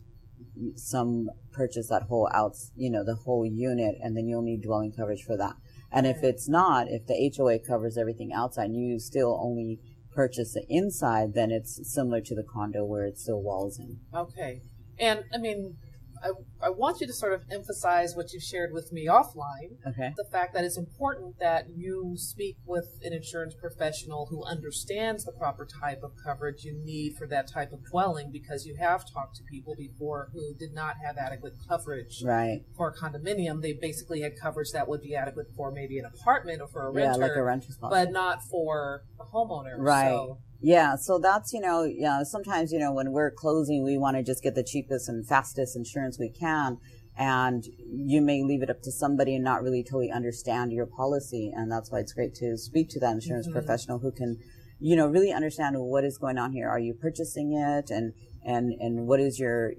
Some 0.75 1.29
purchase 1.53 1.89
that 1.89 2.05
whole 2.05 2.29
out, 2.35 2.57
you 2.75 2.91
know, 2.91 3.05
the 3.05 3.15
whole 3.15 3.47
unit, 3.47 3.95
and 4.03 4.17
then 4.17 4.27
you'll 4.27 4.43
need 4.43 4.63
dwelling 4.63 4.93
coverage 4.93 5.23
for 5.23 5.37
that. 5.37 5.55
And 5.91 6.07
if 6.07 6.23
it's 6.23 6.49
not, 6.49 6.89
if 6.89 7.07
the 7.07 7.33
HOA 7.37 7.61
covers 7.61 7.97
everything 7.97 8.33
outside, 8.33 8.73
you 8.73 8.99
still 8.99 9.39
only 9.43 9.81
purchase 10.19 10.53
the 10.53 10.67
inside, 10.69 11.33
then 11.35 11.53
it's 11.53 11.79
similar 11.95 12.21
to 12.21 12.35
the 12.35 12.43
condo 12.43 12.85
where 12.85 13.07
it's 13.07 13.23
still 13.23 13.41
walls 13.41 13.79
in. 13.79 14.01
Okay. 14.13 14.63
And 14.99 15.23
I 15.33 15.39
mean, 15.39 15.77
I, 16.23 16.67
I 16.67 16.71
want 16.71 17.01
you 17.01 17.07
to 17.07 17.13
sort 17.13 17.33
of 17.33 17.43
emphasize 17.51 18.15
what 18.15 18.33
you 18.33 18.41
shared 18.41 18.73
with 18.73 18.93
me 18.93 19.07
offline. 19.07 19.77
Okay. 19.87 20.13
The 20.17 20.25
fact 20.31 20.55
that 20.55 20.65
it's 20.65 20.77
important 20.77 21.39
that 21.39 21.67
you 21.75 22.15
speak 22.17 22.57
with 22.67 22.87
an 23.03 23.13
insurance 23.13 23.55
professional 23.55 24.27
who 24.31 24.45
understands 24.45 25.25
the 25.25 25.33
proper 25.33 25.67
type 25.67 26.03
of 26.03 26.13
coverage 26.25 26.65
you 26.65 26.81
need 26.85 27.17
for 27.17 27.27
that 27.29 27.51
type 27.51 27.73
of 27.73 27.81
dwelling 27.91 28.31
because 28.33 28.67
you 28.67 28.77
have 28.77 29.05
talked 29.13 29.37
to 29.37 29.43
people 29.45 29.75
before 29.77 30.31
who 30.33 30.55
did 30.55 30.73
not 30.73 30.97
have 31.05 31.17
adequate 31.17 31.55
coverage 31.69 32.23
right. 32.25 32.63
for 32.77 32.89
a 32.89 32.95
condominium. 32.95 33.63
They 33.63 33.73
basically 33.73 34.21
had 34.21 34.33
coverage 34.41 34.73
that 34.73 34.89
would 34.89 35.03
be 35.03 35.15
adequate 35.15 35.47
for 35.57 35.71
maybe 35.71 35.99
an 35.99 36.05
apartment 36.05 36.61
or 36.61 36.69
for 36.69 36.87
a 36.87 36.91
renter. 36.91 37.21
Yeah, 37.21 37.27
like 37.27 37.37
a 37.37 37.43
renter's 37.43 37.77
policy. 37.77 38.07
But 38.07 38.13
not 38.13 38.43
for 38.43 39.03
a 39.21 39.25
homeowner. 39.25 39.77
Right. 39.77 40.09
So, 40.09 40.39
yeah, 40.61 40.97
so 40.97 41.19
that's, 41.19 41.53
you 41.53 41.61
know, 41.61 41.85
yeah, 41.85 42.23
sometimes, 42.25 42.73
you 42.73 42.79
know, 42.79 42.93
when 42.93 43.13
we're 43.13 43.31
closing, 43.31 43.85
we 43.85 43.97
want 43.97 44.17
to 44.17 44.23
just 44.25 44.43
get 44.43 44.55
the 44.55 44.65
cheapest 44.65 45.09
and 45.09 45.27
fastest 45.27 45.77
insurance 45.77 46.19
we 46.19 46.31
can. 46.31 46.79
And 47.17 47.65
you 47.91 48.21
may 48.21 48.43
leave 48.43 48.63
it 48.63 48.71
up 48.71 48.83
to 48.83 48.93
somebody 48.93 49.35
and 49.35 49.45
not 49.45 49.63
really 49.63 49.83
totally 49.83 50.11
understand 50.11 50.73
your 50.73 50.87
policy. 50.87 51.53
And 51.55 51.71
that's 51.71 51.91
why 51.91 51.99
it's 52.01 52.13
great 52.13 52.35
to 52.37 52.57
speak 52.57 52.89
to 52.91 53.01
that 53.01 53.13
insurance 53.13 53.47
mm-hmm. 53.47 53.59
professional 53.59 53.99
who 53.99 54.13
can, 54.13 54.39
you 54.81 54.97
know, 54.97 55.07
really 55.07 55.33
understand 55.33 55.77
what 55.79 56.05
is 56.05 56.19
going 56.19 56.39
on 56.39 56.53
here. 56.53 56.69
Are 56.69 56.79
you 56.79 56.95
purchasing 56.95 57.53
it? 57.53 57.91
And, 57.91 58.13
and, 58.45 58.73
and 58.81 59.07
what 59.07 59.21
is 59.21 59.39
your, 59.39 59.73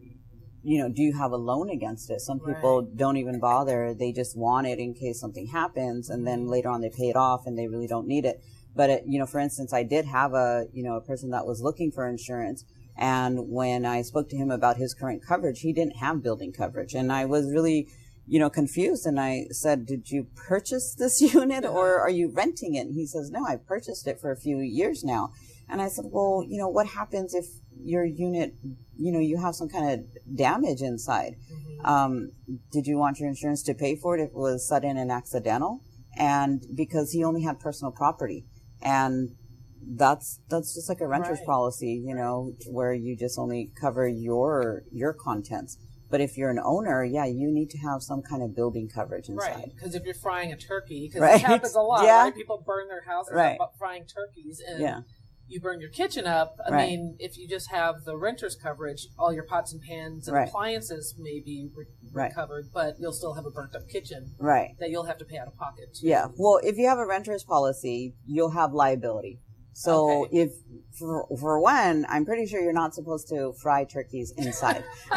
you 0.63 0.79
know, 0.81 0.89
do 0.89 1.01
you 1.01 1.17
have 1.17 1.31
a 1.31 1.38
loan 1.38 1.69
against 1.69 2.09
it? 2.09 2.19
Some 2.19 2.39
people 2.39 2.81
right. 2.81 2.98
don't 2.98 3.17
even 3.17 3.39
bother. 3.39 3.93
They 3.93 4.12
just 4.12 4.38
want 4.38 4.67
it 4.67 4.79
in 4.79 4.93
case 4.93 5.19
something 5.19 5.48
happens. 5.48 6.09
And 6.09 6.27
then 6.27 6.48
later 6.48 6.69
on 6.69 6.81
they 6.81 6.89
pay 6.89 7.09
it 7.09 7.15
off 7.15 7.43
and 7.45 7.57
they 7.57 7.67
really 7.67 7.88
don't 7.88 8.07
need 8.07 8.25
it. 8.25 8.41
But 8.79 8.89
it, 8.89 9.03
you 9.05 9.19
know, 9.19 9.25
for 9.25 9.39
instance, 9.39 9.74
I 9.74 9.83
did 9.83 10.05
have 10.05 10.33
a 10.33 10.67
you 10.71 10.83
know 10.83 10.95
a 10.95 11.01
person 11.01 11.31
that 11.31 11.45
was 11.45 11.59
looking 11.62 11.91
for 11.91 12.07
insurance, 12.07 12.63
and 12.98 13.50
when 13.50 13.86
I 13.86 14.01
spoke 14.03 14.29
to 14.29 14.38
him 14.38 14.50
about 14.50 14.77
his 14.77 14.93
current 14.93 15.21
coverage, 15.21 15.59
he 15.59 15.74
didn't 15.74 15.98
have 15.98 16.24
building 16.24 16.53
coverage, 16.53 16.93
and 16.93 17.12
I 17.12 17.25
was 17.25 17.51
really 17.51 17.89
you 18.25 18.39
know 18.39 18.50
confused. 18.50 19.05
And 19.05 19.19
I 19.19 19.48
said, 19.51 19.86
"Did 19.86 20.09
you 20.12 20.27
purchase 20.33 20.95
this 20.98 21.19
unit, 21.33 21.65
or 21.65 22.00
are 22.00 22.09
you 22.09 22.31
renting 22.31 22.75
it?" 22.75 22.88
And 22.88 22.95
he 22.95 23.05
says, 23.05 23.29
"No, 23.29 23.45
I 23.45 23.57
purchased 23.57 24.07
it 24.07 24.21
for 24.21 24.31
a 24.31 24.38
few 24.38 24.59
years 24.59 25.03
now." 25.03 25.33
And 25.67 25.81
I 25.81 25.89
said, 25.89 26.05
"Well, 26.07 26.45
you 26.48 26.57
know, 26.57 26.69
what 26.69 26.88
happens 26.88 27.33
if 27.33 27.48
your 27.83 28.05
unit, 28.05 28.55
you 28.98 29.12
know, 29.12 29.19
you 29.19 29.41
have 29.41 29.55
some 29.55 29.67
kind 29.67 29.91
of 29.91 30.36
damage 30.38 30.81
inside? 30.81 31.36
Mm-hmm. 31.51 31.86
Um, 31.86 32.31
did 32.71 32.88
you 32.88 32.98
want 32.98 33.19
your 33.19 33.27
insurance 33.27 33.62
to 33.63 33.74
pay 33.74 33.98
for 33.98 34.17
it 34.17 34.21
if 34.21 34.29
it 34.29 34.36
was 34.36 34.65
sudden 34.65 34.95
and 34.95 35.12
accidental?" 35.12 35.81
And 36.15 36.65
because 36.74 37.12
he 37.12 37.25
only 37.25 37.43
had 37.43 37.59
personal 37.59 37.91
property 37.91 38.45
and 38.81 39.36
that's 39.81 40.39
that's 40.50 40.75
just 40.75 40.89
like 40.89 41.01
a 41.01 41.07
renter's 41.07 41.39
right. 41.39 41.45
policy, 41.45 42.01
you 42.05 42.15
know, 42.15 42.53
where 42.67 42.93
you 42.93 43.15
just 43.15 43.39
only 43.39 43.71
cover 43.79 44.07
your 44.07 44.83
your 44.91 45.13
contents. 45.13 45.77
But 46.09 46.21
if 46.21 46.38
you're 46.38 46.50
an 46.50 46.59
owner, 46.63 47.03
yeah, 47.03 47.25
you 47.25 47.51
need 47.51 47.69
to 47.69 47.77
have 47.77 48.01
some 48.01 48.24
kind 48.24 48.41
of 48.41 48.55
building 48.55 48.89
coverage 48.89 49.29
inside. 49.29 49.55
Right. 49.55 49.75
Because 49.75 49.93
if 49.93 50.03
you're 50.05 50.15
frying 50.15 50.51
a 50.51 50.57
turkey, 50.57 51.07
because 51.07 51.21
right. 51.21 51.36
it 51.36 51.45
happens 51.45 51.75
a 51.75 51.81
lot, 51.81 52.03
yeah. 52.05 52.24
right? 52.24 52.36
People 52.36 52.63
burn 52.65 52.88
their 52.88 53.03
houses 53.03 53.33
right. 53.33 53.59
frying 53.77 54.05
turkeys, 54.05 54.59
and 54.67 54.81
yeah. 54.81 55.01
You 55.49 55.59
burn 55.59 55.81
your 55.81 55.89
kitchen 55.89 56.25
up. 56.25 56.55
I 56.65 56.71
right. 56.71 56.89
mean, 56.89 57.15
if 57.19 57.37
you 57.37 57.47
just 57.47 57.71
have 57.71 58.05
the 58.05 58.15
renter's 58.15 58.55
coverage, 58.55 59.07
all 59.17 59.33
your 59.33 59.43
pots 59.43 59.73
and 59.73 59.81
pans 59.81 60.27
and 60.27 60.35
right. 60.35 60.47
appliances 60.47 61.15
may 61.17 61.41
be 61.43 61.69
re- 61.75 61.85
recovered, 62.13 62.69
but 62.73 62.95
you'll 62.99 63.13
still 63.13 63.33
have 63.33 63.45
a 63.45 63.51
burnt 63.51 63.75
up 63.75 63.89
kitchen. 63.89 64.35
Right. 64.39 64.75
That 64.79 64.89
you'll 64.89 65.05
have 65.05 65.17
to 65.17 65.25
pay 65.25 65.37
out 65.37 65.47
of 65.47 65.57
pocket. 65.57 65.97
Yeah. 66.01 66.27
Well, 66.37 66.59
if 66.63 66.77
you 66.77 66.87
have 66.87 66.99
a 66.99 67.05
renter's 67.05 67.43
policy, 67.43 68.15
you'll 68.25 68.51
have 68.51 68.73
liability. 68.73 69.39
So 69.73 70.25
okay. 70.25 70.37
if 70.37 70.51
for, 70.97 71.25
for 71.39 71.59
one, 71.61 72.05
I'm 72.09 72.25
pretty 72.25 72.45
sure 72.45 72.61
you're 72.61 72.73
not 72.73 72.93
supposed 72.93 73.29
to 73.29 73.53
fry 73.53 73.85
turkeys 73.85 74.33
inside. 74.37 74.83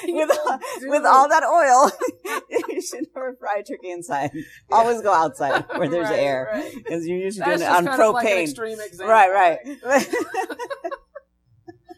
with, 0.06 0.30
with 0.82 1.04
all 1.04 1.28
that 1.28 1.42
oil, 1.44 1.90
you 2.68 2.82
should 2.82 3.06
never 3.14 3.36
fry 3.38 3.62
turkey 3.62 3.90
inside. 3.90 4.30
Always 4.70 5.02
go 5.02 5.12
outside 5.12 5.64
where 5.76 5.88
there's 5.88 6.10
right, 6.10 6.18
air, 6.18 6.62
because 6.74 7.00
right. 7.00 7.08
you're 7.08 7.18
usually 7.18 7.44
That's 7.44 7.62
doing 7.62 7.86
it 7.86 7.88
on 7.90 7.98
propane. 7.98 8.98
Like 8.98 9.08
right, 9.08 9.32
right. 9.32 10.06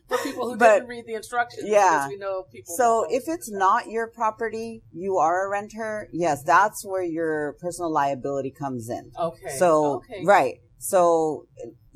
For 0.08 0.16
people 0.18 0.50
who 0.50 0.56
but, 0.56 0.74
didn't 0.74 0.88
read 0.88 1.04
the 1.06 1.14
instructions, 1.14 1.64
yeah. 1.66 2.08
we 2.08 2.16
know 2.16 2.44
people. 2.50 2.74
So 2.76 3.06
if 3.10 3.24
it's 3.26 3.50
not 3.50 3.88
your 3.88 4.06
property, 4.06 4.82
you 4.90 5.18
are 5.18 5.46
a 5.46 5.50
renter. 5.50 6.08
Yes, 6.12 6.42
that's 6.42 6.82
where 6.82 7.02
your 7.02 7.56
personal 7.60 7.92
liability 7.92 8.50
comes 8.50 8.88
in. 8.88 9.12
Okay. 9.18 9.56
So 9.58 9.96
okay. 9.96 10.24
right. 10.24 10.60
So 10.78 11.46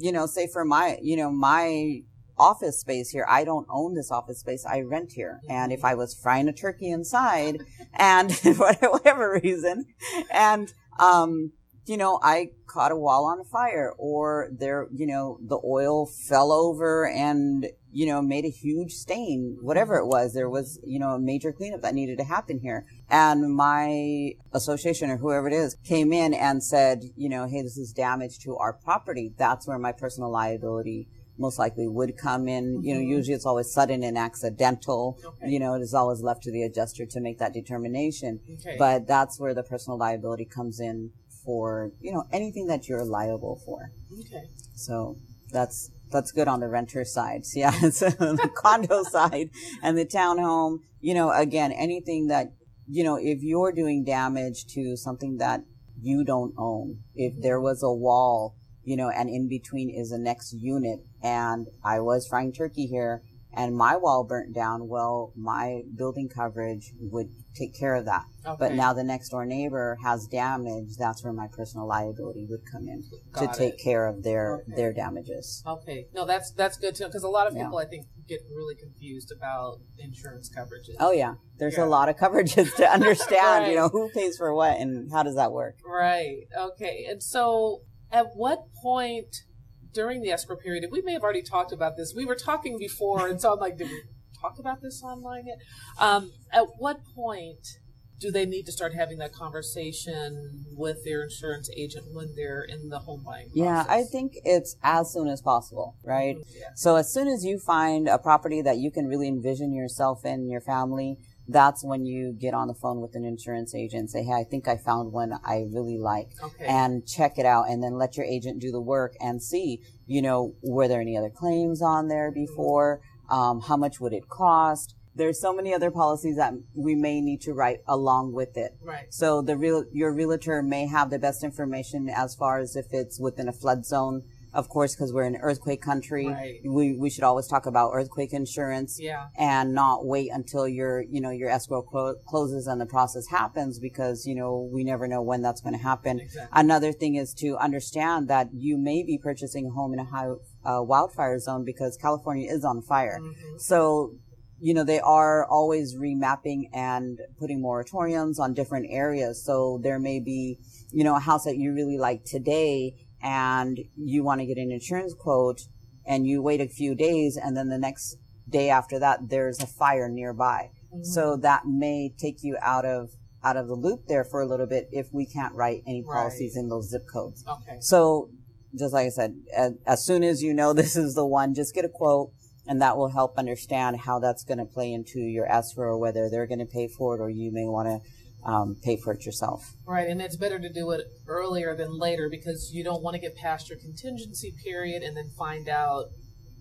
you 0.03 0.11
know, 0.11 0.27
say 0.27 0.49
for 0.49 0.65
my, 0.65 0.99
you 1.01 1.17
know, 1.17 1.31
my 1.31 2.01
office 2.43 2.81
space 2.81 3.11
here. 3.11 3.25
I 3.29 3.45
don't 3.45 3.67
own 3.71 3.95
this 3.95 4.11
office 4.11 4.41
space. 4.41 4.67
I 4.67 4.81
rent 4.81 5.13
here. 5.13 5.41
And 5.49 5.73
if 5.73 5.85
I 5.85 5.95
was 5.95 6.13
frying 6.13 6.49
a 6.49 6.53
turkey 6.53 6.91
inside 6.91 7.59
and 7.95 8.35
for 8.37 8.75
whatever 8.75 9.41
reason, 9.43 9.87
and, 10.31 10.73
um, 10.99 11.53
you 11.87 11.97
know, 11.97 12.19
I 12.23 12.51
caught 12.67 12.93
a 12.93 12.97
wall 12.97 13.27
on 13.27 13.45
fire 13.45 13.93
or 13.99 14.49
there, 14.53 14.89
you 14.93 15.07
know, 15.07 15.39
the 15.41 15.61
oil 15.65 16.07
fell 16.07 16.53
over 16.53 17.09
and, 17.09 17.67
you 17.93 18.07
know, 18.07 18.23
made 18.23 18.45
a 18.45 18.51
huge 18.51 18.93
stain, 18.93 19.59
whatever 19.61 19.97
it 19.97 20.07
was. 20.07 20.33
There 20.33 20.49
was, 20.49 20.81
you 20.85 21.01
know, 21.01 21.11
a 21.11 21.21
major 21.21 21.53
cleanup 21.53 21.83
that 21.83 21.95
needed 21.95 22.19
to 22.19 22.25
happen 22.25 22.61
here. 22.61 22.87
And 23.11 23.55
my 23.55 24.33
association 24.53 25.11
or 25.11 25.17
whoever 25.17 25.49
it 25.49 25.55
is 25.55 25.77
came 25.85 26.13
in 26.13 26.35
and 26.35 26.63
said, 26.63 27.03
you 27.17 27.29
know, 27.29 27.49
hey, 27.49 27.63
this 27.63 27.77
is 27.77 27.93
damage 27.93 28.39
to 28.41 28.57
our 28.57 28.73
property. 28.73 29.33
That's 29.37 29.67
where 29.67 29.79
my 29.79 29.93
personal 29.93 30.31
liability 30.31 31.09
most 31.39 31.59
likely 31.59 31.89
would 31.89 32.17
come 32.17 32.49
in. 32.49 32.65
Mm-hmm. 32.65 32.85
You 32.85 32.95
know, 32.95 33.01
mm-hmm. 33.01 33.11
usually 33.11 33.35
it's 33.35 33.47
always 33.47 33.73
sudden 33.73 34.03
and 34.03 34.19
accidental. 34.19 35.19
Okay. 35.25 35.51
You 35.51 35.59
know, 35.59 35.75
it 35.75 35.81
is 35.81 35.95
always 35.95 36.21
left 36.21 36.43
to 36.45 36.53
the 36.53 36.63
adjuster 36.63 37.07
to 37.07 37.21
make 37.21 37.39
that 37.39 37.53
determination. 37.53 38.41
Okay. 38.61 38.77
But 38.79 39.07
that's 39.07 39.41
where 39.41 39.55
the 39.55 39.63
personal 39.63 39.99
liability 39.99 40.45
comes 40.45 40.81
in 40.81 41.11
for, 41.45 41.93
you 42.01 42.13
know, 42.13 42.25
anything 42.33 42.67
that 42.67 42.89
you're 42.89 43.05
liable 43.05 43.61
for. 43.65 43.93
Okay. 44.13 44.45
So 44.75 45.17
that's 45.51 45.91
that's 46.11 46.31
good 46.31 46.49
on 46.49 46.61
the 46.61 46.69
renter 46.69 47.05
side. 47.05 47.47
So 47.47 47.61
yeah, 47.61 47.73
it's 47.83 48.01
the 48.01 48.51
condo 48.55 49.03
side 49.03 49.51
and 49.83 49.97
the 49.97 50.05
townhome, 50.05 50.79
you 51.01 51.15
know, 51.15 51.31
again, 51.33 51.73
anything 51.73 52.29
that, 52.29 52.53
you 52.87 53.03
know, 53.05 53.17
if 53.17 53.43
you're 53.43 53.73
doing 53.73 54.05
damage 54.05 54.67
to 54.75 54.97
something 54.97 55.39
that 55.39 55.65
you 56.01 56.25
don't 56.25 56.53
own, 56.59 56.99
if 57.15 57.41
there 57.41 57.61
was 57.61 57.83
a 57.83 57.93
wall 57.93 58.57
you 58.85 58.97
know, 58.97 59.11
and 59.11 59.29
in 59.29 59.49
between 59.49 59.91
is 59.91 60.11
the 60.11 60.19
next 60.19 60.53
unit. 60.53 61.01
And 61.23 61.69
I 61.85 62.01
was 62.01 62.27
frying 62.27 62.53
turkey 62.53 62.87
here 62.87 63.23
and 63.55 63.77
my 63.77 63.97
wall 63.97 64.25
burnt 64.25 64.55
down. 64.55 64.89
Well, 64.89 65.33
my 65.37 65.83
building 65.95 66.29
coverage 66.29 66.93
would 66.99 67.31
take 67.55 67.79
care 67.79 67.95
of 67.95 68.07
that. 68.07 68.25
Okay. 68.47 68.57
But 68.59 68.73
now 68.73 68.93
the 68.93 69.05
next 69.05 69.29
door 69.29 69.45
neighbor 69.45 69.99
has 70.03 70.27
damage. 70.27 70.97
That's 70.99 71.23
where 71.23 71.33
my 71.33 71.49
personal 71.49 71.87
liability 71.87 72.47
would 72.49 72.63
come 72.71 72.89
in 72.89 73.05
Got 73.33 73.53
to 73.53 73.59
take 73.59 73.79
care 73.79 74.07
of 74.07 74.23
their 74.23 74.63
okay. 74.63 74.73
their 74.77 74.93
damages. 74.93 75.63
Okay, 75.67 76.07
no, 76.15 76.25
that's 76.25 76.51
that's 76.53 76.79
good 76.79 76.95
to 76.97 77.03
know 77.03 77.09
because 77.09 77.25
a 77.25 77.29
lot 77.29 77.47
of 77.47 77.55
people 77.55 77.79
yeah. 77.79 77.87
I 77.87 77.91
think 77.91 78.07
get 78.27 78.41
really 78.55 78.75
confused 78.75 79.33
about 79.33 79.81
insurance 79.99 80.51
coverages. 80.51 80.97
Oh 80.99 81.13
yeah, 81.13 81.35
there's 81.59 81.77
yeah. 81.77 81.85
a 81.85 81.87
lot 81.87 82.09
of 82.09 82.17
coverages 82.17 82.75
to 82.77 82.91
understand. 82.93 83.65
right. 83.65 83.71
You 83.71 83.77
know 83.77 83.89
who 83.89 84.09
pays 84.11 84.39
for 84.39 84.55
what 84.55 84.79
and 84.79 85.13
how 85.13 85.23
does 85.23 85.37
that 85.37 85.53
work? 85.53 85.77
Right. 85.85 86.47
Okay, 86.59 87.07
and 87.09 87.23
so 87.23 87.83
at 88.11 88.35
what 88.35 88.73
point 88.83 89.45
during 89.93 90.23
the 90.23 90.31
escrow 90.31 90.57
period, 90.57 90.85
we 90.91 91.03
may 91.03 91.13
have 91.13 91.23
already 91.23 91.43
talked 91.43 91.73
about 91.73 91.97
this. 91.97 92.15
We 92.15 92.25
were 92.25 92.35
talking 92.35 92.79
before, 92.79 93.29
and 93.29 93.41
so 93.41 93.53
I'm 93.53 93.59
like, 93.59 93.79
did 93.79 93.89
we 93.89 94.03
talk 94.41 94.59
about 94.59 94.83
this 94.83 95.03
online 95.03 95.47
yet? 95.47 95.59
Um, 95.99 96.33
at 96.53 96.65
what 96.79 97.01
point 97.15 97.79
do 98.23 98.31
they 98.31 98.47
need 98.47 98.65
to 98.65 98.73
start 98.73 98.95
having 98.95 99.19
that 99.19 99.33
conversation 99.33 100.65
with 100.77 101.05
their 101.05 101.25
insurance 101.25 101.69
agent 101.77 102.07
when 102.13 102.33
they're 102.37 102.63
in 102.63 102.89
the 102.89 103.01
home 103.01 103.23
buying 103.25 103.51
process? 103.51 103.57
Yeah, 103.57 103.85
I 103.89 104.05
think 104.05 104.35
it's 104.45 104.77
as 104.83 105.13
soon 105.13 105.27
as 105.27 105.43
possible, 105.43 105.97
right? 106.05 106.37
Yeah. 106.55 106.67
So 106.77 106.95
as 106.97 107.13
soon 107.13 107.27
as 107.27 107.45
you 107.45 107.59
find 107.59 108.09
a 108.09 108.19
property 108.19 108.63
that 108.63 108.79
you 108.79 108.93
can 108.93 109.07
really 109.07 109.27
envision 109.27 109.75
yourself 109.75 110.25
in, 110.25 110.49
your 110.49 110.61
family, 110.61 111.19
that's 111.49 111.85
when 111.85 112.07
you 112.07 112.33
get 112.33 112.55
on 112.55 112.69
the 112.69 112.75
phone 112.75 113.01
with 113.01 113.15
an 113.15 113.25
insurance 113.25 113.75
agent 113.75 114.11
say 114.11 114.23
hey 114.23 114.33
i 114.33 114.45
think 114.45 114.69
i 114.69 114.77
found 114.77 115.13
one 115.13 115.33
i 115.45 115.65
really 115.71 115.99
like 115.99 116.31
okay. 116.43 116.67
and 116.67 117.07
check 117.07 117.39
it 117.39 117.47
out 117.47 117.69
and 117.69 117.83
then 117.83 117.95
let 117.95 118.17
your 118.17 118.27
agent 118.27 118.61
do 118.61 118.71
the 118.71 118.81
work 118.81 119.15
and 119.21 119.43
see 119.43 119.81
you 120.07 120.23
know 120.23 120.55
were 120.63 120.89
there 120.89 121.01
any 121.01 121.17
other 121.17 121.31
claims 121.31 121.83
on 121.83 122.09
there 122.09 122.31
before 122.31 123.01
um, 123.31 123.61
how 123.63 123.77
much 123.77 124.01
would 124.01 124.13
it 124.13 124.29
cost 124.29 124.95
there's 125.15 125.41
so 125.41 125.53
many 125.53 125.75
other 125.75 125.91
policies 125.91 126.37
that 126.37 126.55
we 126.75 126.95
may 126.95 127.21
need 127.21 127.41
to 127.43 127.53
write 127.53 127.81
along 127.87 128.33
with 128.33 128.57
it. 128.57 128.77
Right. 128.83 129.13
So 129.13 129.43
the 129.43 129.57
real 129.57 129.85
your 129.93 130.13
realtor 130.13 130.63
may 130.63 130.87
have 130.87 131.11
the 131.11 131.19
best 131.19 131.45
information 131.45 132.09
as 132.09 132.35
far 132.35 132.59
as 132.59 132.77
if 132.77 132.87
it's 132.93 133.21
within 133.21 133.49
a 133.49 133.53
flood 133.53 133.85
zone 133.85 134.23
of 134.55 134.69
course, 134.69 134.95
because 134.95 135.13
we're 135.13 135.25
in 135.25 135.37
earthquake 135.37 135.81
country, 135.81 136.29
right. 136.29 136.61
we, 136.65 136.95
we 136.95 137.09
should 137.09 137.25
always 137.25 137.47
talk 137.47 137.65
about 137.67 137.93
earthquake 137.95 138.33
insurance 138.33 138.99
yeah. 139.01 139.29
and 139.39 139.73
not 139.73 140.05
wait 140.05 140.31
until 140.31 140.69
your, 140.69 141.03
you 141.03 141.21
know, 141.21 141.31
your 141.31 141.49
escrow 141.49 141.81
clo- 141.81 142.17
closes 142.27 142.67
and 142.67 142.81
the 142.81 142.87
process 142.87 143.29
happens 143.29 143.79
because, 143.79 144.27
you 144.27 144.35
know, 144.35 144.69
we 144.71 144.85
never 144.85 145.09
know 145.09 145.23
when 145.23 145.41
that's 145.41 145.63
going 145.63 145.75
to 145.75 145.83
happen. 145.83 146.21
Exactly. 146.21 146.61
Another 146.61 146.93
thing 146.93 147.15
is 147.15 147.33
to 147.35 147.57
understand 147.57 148.29
that 148.29 148.49
you 148.53 148.77
may 148.77 149.03
be 149.03 149.17
purchasing 149.17 149.67
a 149.67 149.71
home 149.71 149.95
in 149.95 149.99
a 149.99 150.05
high 150.05 150.29
uh, 150.65 150.83
wildfire 150.83 151.39
zone 151.39 151.65
because 151.65 151.97
California 151.97 152.51
is 152.51 152.65
on 152.65 152.83
fire. 152.83 153.19
Mm-hmm. 153.21 153.59
So, 153.59 154.17
you 154.61 154.75
know, 154.75 154.85
they 154.85 155.01
are 155.01 155.47
always 155.47 155.97
remapping 155.97 156.69
and 156.73 157.19
putting 157.39 157.61
moratoriums 157.61 158.39
on 158.39 158.55
different 158.55 158.87
areas. 158.91 159.43
So 159.45 159.81
there 159.83 159.99
may 159.99 160.21
be, 160.21 160.59
you 160.93 161.05
know, 161.05 161.17
a 161.17 161.21
house 161.21 161.45
that 161.45 161.57
you 161.57 161.73
really 161.73 161.99
like 161.99 162.25
today 162.25 162.95
and 163.23 163.79
you 163.97 164.25
want 164.25 164.41
to 164.41 164.47
get 164.47 164.59
an 164.59 164.73
insurance 164.73 165.15
quote 165.15 165.63
and 166.05 166.27
you 166.27 166.43
wait 166.43 166.61
a 166.61 166.69
few 166.69 166.95
days 166.95 167.39
and 167.41 167.57
then 167.57 167.69
the 167.69 167.79
next 167.79 168.17
day 168.49 168.69
after 168.69 168.99
that 168.99 169.29
there's 169.29 169.61
a 169.61 169.67
fire 169.67 170.09
nearby. 170.09 170.71
Mm-hmm. 170.93 171.05
So 171.05 171.37
that 171.37 171.63
may 171.67 172.13
take 172.19 172.43
you 172.43 172.57
out 172.61 172.85
of 172.85 173.11
out 173.45 173.57
of 173.57 173.67
the 173.67 173.75
loop 173.75 174.07
there 174.07 174.25
for 174.25 174.41
a 174.41 174.47
little 174.47 174.67
bit 174.67 174.89
if 174.93 175.09
we 175.13 175.27
can't 175.27 175.55
write 175.55 175.83
any 175.87 176.03
policies 176.03 176.55
right. 176.57 176.63
in 176.63 176.69
those 176.69 176.91
zip 176.91 177.03
codes. 177.13 177.45
Okay. 177.49 177.79
So 177.81 178.31
just 178.79 178.95
like 178.95 179.07
I 179.07 179.11
said, 179.11 179.35
as, 179.57 179.73
as 179.87 180.05
soon 180.05 180.23
as 180.23 180.43
you 180.43 180.55
know 180.55 180.73
this 180.73 180.97
is 180.97 181.15
the 181.15 181.27
one, 181.27 181.55
just 181.55 181.75
get 181.75 181.85
a 181.85 181.89
quote 181.89 182.33
and 182.67 182.81
that 182.81 182.97
will 182.97 183.11
help 183.11 183.39
understand 183.39 184.01
how 184.01 184.21
that's 184.21 184.45
going 184.45 184.59
to 184.59 184.65
play 184.65 184.93
into 184.93 185.19
your 185.19 185.51
escrow, 185.51 185.99
whether 185.99 186.31
they're 186.31 186.47
going 186.47 186.61
to 186.61 186.67
pay 186.67 186.87
for 186.87 187.17
it 187.17 187.21
or 187.21 187.29
you 187.29 187.51
may 187.53 187.67
want 187.67 187.89
to 187.89 188.09
um, 188.45 188.77
pay 188.83 188.97
for 188.97 189.13
it 189.13 189.25
yourself. 189.25 189.75
Right, 189.87 190.09
and 190.09 190.21
it's 190.21 190.37
better 190.37 190.59
to 190.59 190.73
do 190.73 190.91
it 190.91 191.07
earlier 191.27 191.75
than 191.77 191.99
later 191.99 192.29
because 192.29 192.71
you 192.73 192.83
don't 192.85 193.03
want 193.03 193.15
to 193.15 193.21
get 193.21 193.37
past 193.37 193.69
your 193.69 193.79
contingency 193.79 194.53
period 194.65 195.03
and 195.03 195.17
then 195.17 195.31
find 195.39 195.69
out 195.69 196.07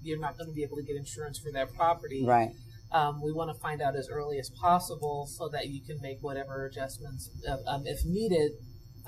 you're 0.04 0.20
not 0.20 0.38
going 0.38 0.50
to 0.50 0.54
be 0.54 0.64
able 0.64 0.78
to 0.78 0.84
get 0.84 0.96
insurance 0.96 1.40
for 1.40 1.52
that 1.52 1.74
property. 1.76 2.24
Right. 2.26 2.52
Um, 2.92 3.22
we 3.22 3.32
want 3.32 3.56
to 3.56 3.60
find 3.62 3.82
out 3.82 3.96
as 3.96 4.10
early 4.10 4.38
as 4.38 4.50
possible 4.50 5.26
so 5.26 5.48
that 5.50 5.68
you 5.68 5.82
can 5.82 6.00
make 6.02 6.18
whatever 6.22 6.66
adjustments, 6.66 7.30
uh, 7.48 7.58
um, 7.68 7.84
if 7.86 8.04
needed, 8.06 8.52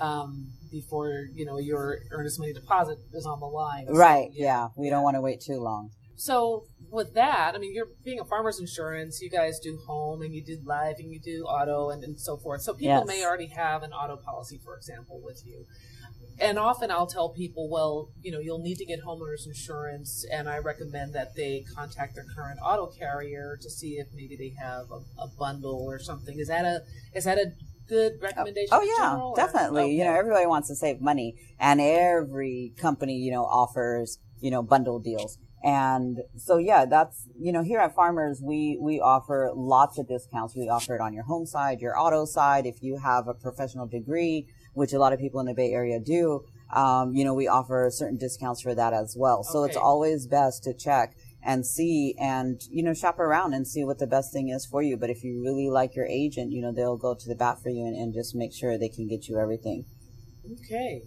um, 0.00 0.48
before 0.72 1.26
you 1.34 1.44
know 1.44 1.58
your 1.58 1.98
earnest 2.10 2.40
money 2.40 2.52
deposit 2.52 2.98
is 3.12 3.26
on 3.26 3.40
the 3.40 3.46
line. 3.46 3.86
Right. 3.88 4.28
So, 4.32 4.34
yeah. 4.36 4.44
yeah. 4.44 4.68
We 4.76 4.90
don't 4.90 5.02
want 5.02 5.16
to 5.16 5.20
wait 5.20 5.40
too 5.40 5.60
long. 5.60 5.90
So 6.16 6.64
with 6.94 7.14
that, 7.14 7.52
I 7.54 7.58
mean, 7.58 7.74
you're 7.74 7.90
being 8.04 8.20
a 8.20 8.24
farmer's 8.24 8.60
insurance. 8.60 9.20
You 9.20 9.28
guys 9.28 9.58
do 9.58 9.78
home 9.86 10.22
and 10.22 10.34
you 10.34 10.42
do 10.42 10.58
life 10.64 10.96
and 10.98 11.12
you 11.12 11.20
do 11.20 11.44
auto 11.44 11.90
and, 11.90 12.02
and 12.04 12.18
so 12.18 12.36
forth. 12.36 12.62
So 12.62 12.72
people 12.72 12.88
yes. 12.88 13.06
may 13.06 13.24
already 13.24 13.48
have 13.48 13.82
an 13.82 13.92
auto 13.92 14.16
policy, 14.16 14.60
for 14.64 14.76
example, 14.76 15.20
with 15.22 15.42
you. 15.44 15.66
And 16.40 16.58
often 16.58 16.90
I'll 16.90 17.06
tell 17.06 17.28
people, 17.28 17.68
well, 17.68 18.10
you 18.22 18.32
know, 18.32 18.40
you'll 18.40 18.62
need 18.62 18.78
to 18.78 18.84
get 18.84 19.04
homeowners 19.04 19.46
insurance, 19.46 20.26
and 20.32 20.48
I 20.48 20.58
recommend 20.58 21.14
that 21.14 21.36
they 21.36 21.64
contact 21.76 22.16
their 22.16 22.24
current 22.34 22.58
auto 22.60 22.86
carrier 22.86 23.56
to 23.62 23.70
see 23.70 23.98
if 23.98 24.08
maybe 24.12 24.34
they 24.34 24.52
have 24.60 24.86
a, 24.90 25.22
a 25.22 25.28
bundle 25.38 25.84
or 25.86 26.00
something. 26.00 26.36
Is 26.36 26.48
that 26.48 26.64
a 26.64 26.80
is 27.14 27.24
that 27.24 27.38
a 27.38 27.52
good 27.88 28.14
oh, 28.20 28.24
recommendation? 28.24 28.70
Oh, 28.72 28.82
yeah, 28.82 29.10
general, 29.10 29.34
definitely. 29.36 29.82
Okay. 29.82 29.92
You 29.92 30.04
know, 30.04 30.12
everybody 30.12 30.46
wants 30.46 30.66
to 30.68 30.74
save 30.74 31.00
money, 31.00 31.36
and 31.60 31.80
every 31.80 32.72
company, 32.78 33.14
you 33.14 33.30
know, 33.30 33.44
offers 33.44 34.18
you 34.40 34.50
know 34.50 34.62
bundle 34.62 34.98
deals 34.98 35.38
And 35.64 36.18
so, 36.36 36.58
yeah, 36.58 36.84
that's, 36.84 37.26
you 37.40 37.50
know, 37.50 37.62
here 37.62 37.78
at 37.78 37.94
Farmers, 37.94 38.42
we, 38.42 38.76
we 38.78 39.00
offer 39.00 39.50
lots 39.54 39.98
of 39.98 40.06
discounts. 40.06 40.54
We 40.54 40.68
offer 40.68 40.94
it 40.94 41.00
on 41.00 41.14
your 41.14 41.24
home 41.24 41.46
side, 41.46 41.80
your 41.80 41.98
auto 41.98 42.26
side. 42.26 42.66
If 42.66 42.82
you 42.82 42.98
have 42.98 43.28
a 43.28 43.32
professional 43.32 43.86
degree, 43.86 44.46
which 44.74 44.92
a 44.92 44.98
lot 44.98 45.14
of 45.14 45.18
people 45.18 45.40
in 45.40 45.46
the 45.46 45.54
Bay 45.54 45.72
Area 45.72 45.98
do, 45.98 46.44
um, 46.70 47.14
you 47.14 47.24
know, 47.24 47.32
we 47.32 47.48
offer 47.48 47.88
certain 47.90 48.18
discounts 48.18 48.60
for 48.60 48.74
that 48.74 48.92
as 48.92 49.16
well. 49.18 49.42
So 49.42 49.60
okay. 49.60 49.70
it's 49.70 49.78
always 49.78 50.26
best 50.26 50.64
to 50.64 50.74
check 50.74 51.14
and 51.42 51.64
see 51.64 52.14
and, 52.20 52.60
you 52.70 52.82
know, 52.82 52.92
shop 52.92 53.18
around 53.18 53.54
and 53.54 53.66
see 53.66 53.84
what 53.84 53.98
the 53.98 54.06
best 54.06 54.34
thing 54.34 54.50
is 54.50 54.66
for 54.66 54.82
you. 54.82 54.98
But 54.98 55.08
if 55.08 55.24
you 55.24 55.42
really 55.42 55.70
like 55.70 55.96
your 55.96 56.06
agent, 56.06 56.52
you 56.52 56.60
know, 56.60 56.72
they'll 56.72 56.98
go 56.98 57.14
to 57.14 57.28
the 57.28 57.34
bat 57.34 57.62
for 57.62 57.70
you 57.70 57.86
and, 57.86 57.96
and 57.96 58.12
just 58.12 58.34
make 58.34 58.52
sure 58.52 58.76
they 58.76 58.90
can 58.90 59.08
get 59.08 59.28
you 59.28 59.38
everything. 59.38 59.86
Okay. 60.60 61.00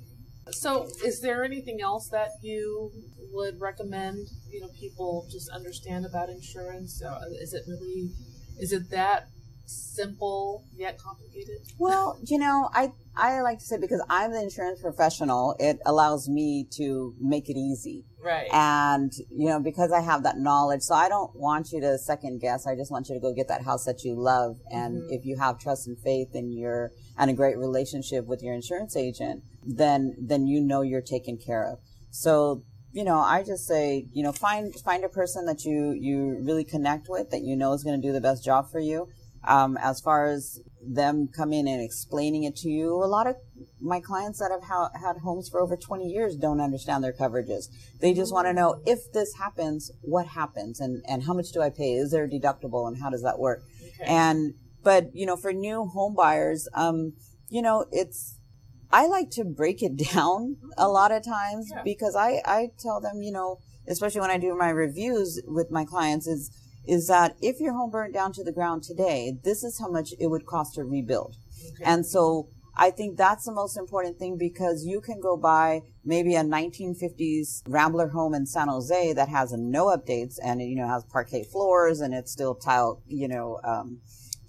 So, 0.51 0.87
is 1.05 1.21
there 1.21 1.43
anything 1.43 1.81
else 1.81 2.09
that 2.09 2.31
you 2.41 2.91
would 3.31 3.59
recommend? 3.59 4.27
You 4.49 4.61
know, 4.61 4.69
people 4.79 5.27
just 5.31 5.49
understand 5.49 6.05
about 6.05 6.29
insurance. 6.29 7.01
Uh, 7.03 7.19
is 7.41 7.53
it 7.53 7.63
really, 7.67 8.11
is 8.59 8.71
it 8.71 8.89
that 8.91 9.29
simple 9.67 10.63
yet 10.75 10.97
complicated? 10.97 11.57
Well, 11.77 12.19
you 12.23 12.37
know, 12.39 12.69
I 12.73 12.91
I 13.15 13.41
like 13.41 13.59
to 13.59 13.65
say 13.65 13.77
because 13.77 14.03
I'm 14.09 14.31
the 14.31 14.41
insurance 14.41 14.81
professional, 14.81 15.55
it 15.59 15.79
allows 15.85 16.29
me 16.29 16.67
to 16.77 17.15
make 17.19 17.49
it 17.49 17.57
easy. 17.57 18.05
Right. 18.23 18.47
And 18.51 19.11
you 19.29 19.49
know, 19.49 19.59
because 19.59 19.91
I 19.91 20.01
have 20.01 20.23
that 20.23 20.37
knowledge, 20.37 20.81
so 20.81 20.95
I 20.95 21.09
don't 21.09 21.35
want 21.35 21.71
you 21.71 21.81
to 21.81 21.97
second 21.97 22.39
guess. 22.39 22.65
I 22.65 22.75
just 22.75 22.91
want 22.91 23.09
you 23.09 23.15
to 23.15 23.21
go 23.21 23.33
get 23.33 23.47
that 23.49 23.63
house 23.63 23.85
that 23.85 24.03
you 24.03 24.15
love. 24.15 24.57
And 24.71 25.01
mm-hmm. 25.01 25.13
if 25.13 25.25
you 25.25 25.37
have 25.37 25.59
trust 25.59 25.87
and 25.87 25.97
faith 25.99 26.29
in 26.33 26.51
your 26.51 26.91
and 27.17 27.29
a 27.29 27.33
great 27.33 27.57
relationship 27.57 28.25
with 28.25 28.41
your 28.41 28.53
insurance 28.53 28.95
agent, 28.95 29.43
then 29.63 30.15
then 30.19 30.47
you 30.47 30.61
know 30.61 30.81
you're 30.81 31.01
taken 31.01 31.37
care 31.37 31.63
of. 31.63 31.79
So 32.09 32.63
you 32.97 33.03
know, 33.03 33.19
I 33.19 33.43
just 33.43 33.67
say, 33.67 34.07
you 34.11 34.23
know, 34.23 34.31
find 34.31 34.73
find 34.73 35.03
a 35.03 35.09
person 35.09 35.45
that 35.45 35.65
you 35.65 35.91
you 35.91 36.39
really 36.41 36.63
connect 36.63 37.07
with, 37.09 37.29
that 37.31 37.41
you 37.41 37.55
know 37.55 37.73
is 37.73 37.83
going 37.83 38.01
to 38.01 38.07
do 38.07 38.11
the 38.11 38.21
best 38.21 38.43
job 38.43 38.71
for 38.71 38.79
you, 38.79 39.07
um, 39.47 39.77
as 39.77 40.01
far 40.01 40.27
as 40.27 40.61
them 40.85 41.27
coming 41.27 41.67
and 41.67 41.81
explaining 41.81 42.43
it 42.43 42.55
to 42.57 42.69
you, 42.69 42.93
a 43.03 43.05
lot 43.05 43.27
of 43.27 43.35
my 43.79 43.99
clients 43.99 44.39
that 44.39 44.51
have 44.51 44.63
ha- 44.63 44.91
had 44.99 45.17
homes 45.17 45.49
for 45.49 45.61
over 45.61 45.75
20 45.75 46.05
years 46.05 46.35
don't 46.35 46.59
understand 46.61 47.03
their 47.03 47.13
coverages. 47.13 47.69
They 47.99 48.13
just 48.13 48.33
want 48.33 48.47
to 48.47 48.53
know 48.53 48.81
if 48.85 49.11
this 49.13 49.35
happens, 49.35 49.91
what 50.01 50.27
happens 50.27 50.79
and, 50.79 51.03
and 51.07 51.23
how 51.23 51.33
much 51.33 51.51
do 51.51 51.61
I 51.61 51.69
pay? 51.69 51.93
Is 51.93 52.11
there 52.11 52.25
a 52.25 52.29
deductible 52.29 52.87
and 52.87 53.01
how 53.01 53.09
does 53.09 53.23
that 53.23 53.39
work? 53.39 53.63
Okay. 53.81 54.05
And, 54.05 54.53
but, 54.83 55.15
you 55.15 55.25
know, 55.25 55.37
for 55.37 55.53
new 55.53 55.85
home 55.85 56.13
buyers, 56.13 56.67
um, 56.73 57.13
you 57.49 57.61
know, 57.61 57.85
it's, 57.91 58.37
I 58.91 59.07
like 59.07 59.31
to 59.31 59.45
break 59.45 59.81
it 59.81 59.97
down 60.13 60.57
a 60.77 60.87
lot 60.87 61.11
of 61.11 61.25
times 61.25 61.71
yeah. 61.73 61.81
because 61.83 62.15
I, 62.15 62.41
I 62.45 62.71
tell 62.77 62.99
them, 62.99 63.21
you 63.21 63.31
know, 63.31 63.59
especially 63.87 64.21
when 64.21 64.31
I 64.31 64.37
do 64.37 64.55
my 64.55 64.69
reviews 64.69 65.41
with 65.47 65.71
my 65.71 65.85
clients 65.85 66.27
is, 66.27 66.51
is 66.87 67.07
that 67.07 67.35
if 67.41 67.59
your 67.59 67.73
home 67.73 67.91
burned 67.91 68.13
down 68.13 68.31
to 68.33 68.43
the 68.43 68.51
ground 68.51 68.83
today, 68.83 69.37
this 69.43 69.63
is 69.63 69.79
how 69.79 69.89
much 69.89 70.13
it 70.19 70.27
would 70.27 70.45
cost 70.45 70.75
to 70.75 70.83
rebuild. 70.83 71.35
Okay. 71.73 71.83
And 71.83 72.05
so 72.05 72.49
I 72.75 72.91
think 72.91 73.17
that's 73.17 73.45
the 73.45 73.51
most 73.51 73.75
important 73.75 74.19
thing 74.19 74.37
because 74.37 74.85
you 74.85 75.01
can 75.01 75.19
go 75.19 75.35
buy 75.35 75.81
maybe 76.05 76.35
a 76.35 76.43
1950s 76.43 77.63
Rambler 77.67 78.09
home 78.09 78.35
in 78.35 78.45
San 78.45 78.67
Jose 78.67 79.13
that 79.13 79.29
has 79.29 79.51
no 79.53 79.87
updates 79.87 80.35
and, 80.43 80.61
you 80.61 80.75
know, 80.75 80.87
has 80.87 81.03
parquet 81.05 81.43
floors 81.43 82.01
and 82.01 82.13
it's 82.13 82.31
still 82.31 82.53
tile, 82.53 83.01
you 83.07 83.27
know, 83.27 83.59
um, 83.63 83.99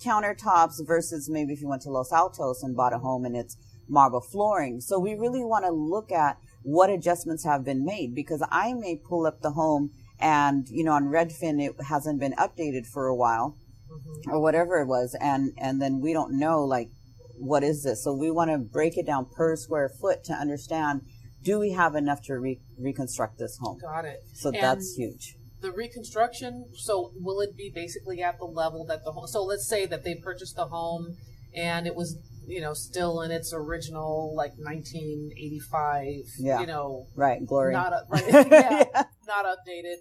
countertops 0.05 0.87
versus 0.87 1.29
maybe 1.31 1.55
if 1.55 1.63
you 1.63 1.69
went 1.69 1.83
to 1.83 1.91
Los 1.91 2.13
Altos 2.13 2.63
and 2.63 2.77
bought 2.77 2.93
a 2.93 2.99
home 2.99 3.25
and 3.25 3.35
it's 3.35 3.57
marble 3.89 4.21
flooring. 4.21 4.81
So 4.81 4.99
we 4.99 5.15
really 5.15 5.43
want 5.43 5.65
to 5.65 5.71
look 5.71 6.13
at 6.13 6.39
what 6.63 6.91
adjustments 6.91 7.45
have 7.45 7.65
been 7.65 7.85
made 7.85 8.15
because 8.15 8.47
I 8.51 8.75
may 8.75 8.97
pull 8.97 9.27
up 9.27 9.41
the 9.41 9.53
home 9.53 9.91
and 10.21 10.69
you 10.69 10.85
know 10.85 10.93
on 10.93 11.05
redfin 11.05 11.61
it 11.61 11.75
hasn't 11.89 12.21
been 12.21 12.35
updated 12.35 12.87
for 12.87 13.07
a 13.07 13.15
while 13.15 13.57
mm-hmm. 13.91 14.31
or 14.31 14.41
whatever 14.41 14.81
it 14.81 14.87
was. 14.87 15.17
And 15.21 15.53
and 15.59 15.81
then 15.81 16.01
we 16.01 16.13
don't 16.13 16.39
know 16.39 16.65
like 16.65 16.91
what 17.37 17.63
is 17.63 17.85
this? 17.85 18.03
So 18.03 18.13
we 18.13 18.31
want 18.31 18.51
to 18.51 18.59
break 18.59 18.97
it 18.97 19.07
down 19.07 19.27
per 19.27 19.57
square 19.57 19.89
foot 19.89 20.25
to 20.25 20.33
understand 20.33 21.03
do 21.43 21.61
we 21.61 21.71
have 21.71 21.95
enough 21.95 22.21
to 22.23 22.35
re- 22.35 22.61
reconstruct 22.77 23.39
this 23.39 23.59
home? 23.61 23.79
Got 23.81 24.05
it. 24.05 24.25
So 24.35 24.49
and 24.49 24.59
that's 24.61 24.95
huge. 24.97 25.37
the 25.61 25.73
reconstruction 25.73 26.67
so 26.75 27.13
will 27.17 27.41
it 27.41 27.57
be 27.57 27.71
basically 27.75 28.23
at 28.23 28.39
the 28.39 28.45
level 28.45 28.85
that 28.87 29.05
the 29.05 29.13
home 29.13 29.27
so 29.27 29.43
let's 29.43 29.67
say 29.67 29.87
that 29.87 30.05
they 30.05 30.15
purchased 30.15 30.57
the 30.57 30.67
home 30.67 31.17
and 31.55 31.87
it 31.87 31.95
was 31.95 32.17
you 32.47 32.61
know 32.61 32.73
still 32.75 33.23
in 33.23 33.31
its 33.31 33.53
original 33.53 34.35
like 34.37 34.53
1985 34.57 36.07
yeah. 36.39 36.61
you 36.61 36.67
know 36.67 37.07
right 37.15 37.45
glory. 37.45 37.73
not 37.73 37.93
a, 37.93 38.03
right, 38.09 38.25
yeah, 38.29 38.85
yeah. 38.95 39.03
Not 39.29 39.45
updated 39.45 39.99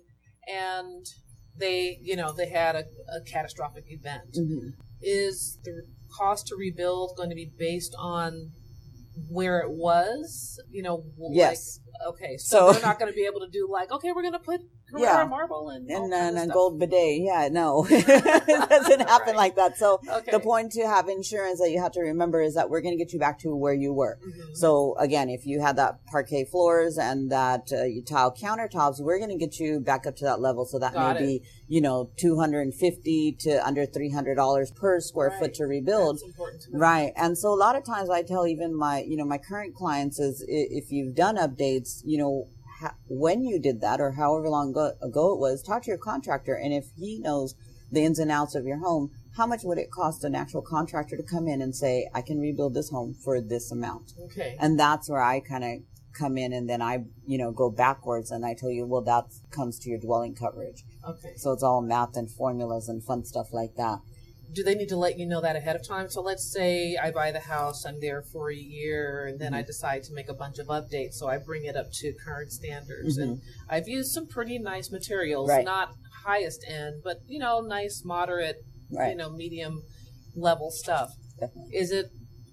and 0.48 1.06
they 1.60 2.00
you 2.02 2.16
know 2.16 2.34
they 2.34 2.50
had 2.50 2.76
a, 2.76 2.86
a 3.16 3.22
catastrophic 3.26 3.86
event. 3.88 4.34
Mm-hmm. 4.34 4.70
is 5.02 5.60
the 5.64 5.84
cost 6.18 6.48
to 6.48 6.56
rebuild 6.56 7.16
going 7.18 7.30
to 7.30 7.36
be 7.36 7.52
based 7.58 7.96
on 8.00 8.52
where 9.30 9.60
it 9.60 9.72
was? 9.72 10.60
You 10.72 10.84
know 10.84 11.04
yes 11.32 11.80
like, 12.00 12.16
okay 12.16 12.38
so, 12.38 12.68
so 12.68 12.74
they're 12.74 12.88
not 12.88 13.00
going 13.00 13.12
to 13.12 13.16
be 13.16 13.26
able 13.26 13.42
to 13.42 13.50
do 13.52 13.68
like 13.72 13.92
okay 13.92 14.12
we're 14.12 14.22
going 14.22 14.34
to 14.34 14.40
put 14.40 14.62
yeah. 14.96 15.26
marble 15.26 15.70
and 15.70 15.90
and, 15.90 16.14
and 16.14 16.38
a 16.38 16.54
gold 16.54 16.80
bidet. 16.80 17.22
Yeah, 17.22 17.50
no, 17.52 17.86
it 17.90 18.70
doesn't 18.70 19.02
happen 19.02 19.28
right. 19.28 19.36
like 19.36 19.56
that. 19.56 19.78
So 19.78 20.00
okay. 20.10 20.32
the 20.32 20.40
point 20.40 20.72
to 20.74 20.88
have 20.88 21.10
insurance 21.10 21.60
that 21.60 21.72
you 21.72 21.82
have 21.82 21.92
to 21.94 22.02
remember 22.02 22.42
is 22.42 22.56
that 22.56 22.70
we're 22.70 22.82
going 22.82 22.98
to 22.98 23.04
get 23.04 23.14
you 23.14 23.20
back 23.20 23.40
to 23.40 23.56
where 23.56 23.74
you 23.74 23.94
were. 23.94 24.18
Mm-hmm. 24.26 24.54
So 24.54 24.96
again, 24.98 25.30
if 25.30 25.46
you 25.46 25.62
had 25.62 25.76
that 25.78 26.06
parquet 26.06 26.46
floors 26.46 26.98
and 26.98 27.32
that 27.32 27.72
uh, 27.72 27.86
tile 28.08 28.34
countertops, 28.34 29.00
we're 29.00 29.18
going 29.18 29.32
to 29.32 29.38
get 29.38 29.60
you 29.60 29.80
back 29.80 30.08
up 30.08 30.16
to 30.18 30.26
that 30.26 30.40
level. 30.40 30.66
So 30.66 30.80
that 30.80 30.94
Got 30.94 31.16
may 31.16 31.24
it. 31.24 31.26
be 31.26 31.48
you 31.68 31.82
know 31.82 32.10
two 32.18 32.40
hundred 32.40 32.62
and 32.62 32.74
fifty 32.74 33.36
to 33.40 33.66
under 33.66 33.86
three 33.86 34.10
hundred 34.10 34.36
dollars 34.36 34.72
per 34.72 35.00
square 35.00 35.30
right. 35.30 35.40
foot 35.40 35.54
to 35.56 35.66
rebuild. 35.66 36.20
To 36.20 36.78
right, 36.78 37.12
and 37.16 37.38
so 37.38 37.50
a 37.50 37.56
lot 37.56 37.76
of 37.76 37.86
times 37.86 38.10
I 38.10 38.24
tell 38.24 38.48
even 38.48 38.76
my 38.76 39.02
you 39.02 39.18
know 39.18 39.26
my 39.26 39.38
current 39.38 39.76
clients 39.76 40.20
is 40.20 40.44
if 40.48 40.92
you've 40.92 41.16
done 41.16 41.38
updates, 41.38 42.02
you 42.06 42.18
know 42.18 42.48
when 43.08 43.44
you 43.44 43.60
did 43.60 43.82
that 43.82 44.00
or 44.00 44.12
however 44.14 44.50
long 44.50 44.72
ago, 44.72 44.94
ago 45.02 45.34
it 45.34 45.40
was, 45.40 45.64
talk 45.64 45.84
to 45.84 45.90
your 45.90 45.98
contractor. 45.98 46.56
And 46.56 46.74
if 46.74 46.86
he 46.98 47.20
knows 47.20 47.56
the 47.92 48.04
ins 48.04 48.20
and 48.20 48.32
outs 48.32 48.56
of 48.56 48.66
your 48.66 48.80
home, 48.80 49.12
how 49.36 49.46
much 49.46 49.62
would 49.64 49.78
it 49.78 49.92
cost 49.92 50.24
an 50.24 50.36
actual 50.36 50.62
contractor 50.62 51.16
to 51.16 51.24
come 51.24 51.48
in 51.48 51.62
and 51.62 51.76
say, 51.76 52.10
I 52.14 52.22
can 52.22 52.40
rebuild 52.40 52.74
this 52.74 52.90
home 52.90 53.14
for 53.14 53.40
this 53.40 53.72
amount? 53.72 54.14
Okay. 54.26 54.58
And 54.60 54.80
that's 54.80 55.10
where 55.10 55.22
I 55.22 55.40
kind 55.40 55.64
of 55.64 55.72
come 56.18 56.38
in 56.38 56.52
and 56.52 56.68
then 56.68 56.82
I, 56.82 57.06
you 57.28 57.38
know, 57.38 57.52
go 57.52 57.70
backwards 57.70 58.32
and 58.32 58.46
I 58.46 58.56
tell 58.56 58.72
you, 58.72 58.86
well, 58.86 59.04
that 59.04 59.26
comes 59.52 59.78
to 59.80 59.90
your 59.90 60.00
dwelling 60.00 60.36
coverage. 60.36 60.84
Okay. 61.08 61.34
So 61.36 61.52
it's 61.52 61.64
all 61.64 61.82
math 61.82 62.18
and 62.18 62.30
formulas 62.30 62.90
and 62.90 63.04
fun 63.04 63.26
stuff 63.26 63.54
like 63.54 63.76
that 63.76 64.00
do 64.52 64.64
they 64.64 64.76
need 64.76 64.90
to 64.90 64.98
let 64.98 65.18
you 65.18 65.26
know 65.26 65.42
that 65.42 65.56
ahead 65.56 65.76
of 65.76 65.88
time? 65.88 66.10
So 66.10 66.22
let's 66.22 66.52
say 66.52 66.98
I 67.02 67.12
buy 67.12 67.32
the 67.32 67.40
house, 67.40 67.86
I'm 67.86 68.00
there 68.00 68.22
for 68.22 68.52
a 68.52 68.56
year, 68.56 69.26
and 69.28 69.40
then 69.40 69.52
mm-hmm. 69.52 69.60
I 69.60 69.64
decide 69.64 70.04
to 70.04 70.14
make 70.14 70.30
a 70.30 70.34
bunch 70.34 70.58
of 70.60 70.68
updates. 70.68 71.14
So 71.14 71.28
I 71.28 71.38
bring 71.38 71.66
it 71.66 71.76
up 71.76 71.92
to 71.92 72.14
current 72.26 72.52
standards, 72.52 73.18
mm-hmm. 73.18 73.32
and 73.32 73.42
I've 73.70 73.88
used 73.88 74.12
some 74.12 74.28
pretty 74.28 74.60
nice 74.60 74.92
materials, 74.92 75.50
right. 75.50 75.66
not 75.66 75.94
highest 76.26 76.66
end, 76.68 77.02
but 77.04 77.18
you 77.28 77.40
know, 77.40 77.62
nice, 77.62 78.04
moderate, 78.06 78.58
right. 78.92 79.10
you 79.10 79.16
know, 79.16 79.30
medium 79.30 79.82
level 80.36 80.72
stuff. 80.72 81.12
Definitely. 81.40 81.78
Is 81.78 81.92
it 81.92 82.08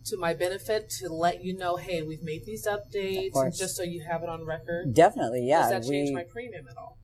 to 0.06 0.18
my 0.18 0.34
benefit 0.34 0.90
to 1.00 1.08
let 1.08 1.42
you 1.42 1.56
know, 1.56 1.76
hey, 1.76 2.02
we've 2.02 2.22
made 2.22 2.44
these 2.44 2.66
updates, 2.66 3.32
just 3.56 3.76
so 3.76 3.82
you 3.82 4.04
have 4.08 4.22
it 4.22 4.28
on 4.28 4.44
record? 4.44 4.94
Definitely, 4.94 5.46
yeah. 5.46 5.62
Does 5.62 5.70
that 5.70 5.90
change 5.90 6.10
we... 6.10 6.14
my 6.14 6.24
premium 6.24 6.66
at 6.68 6.76
all? 6.76 6.98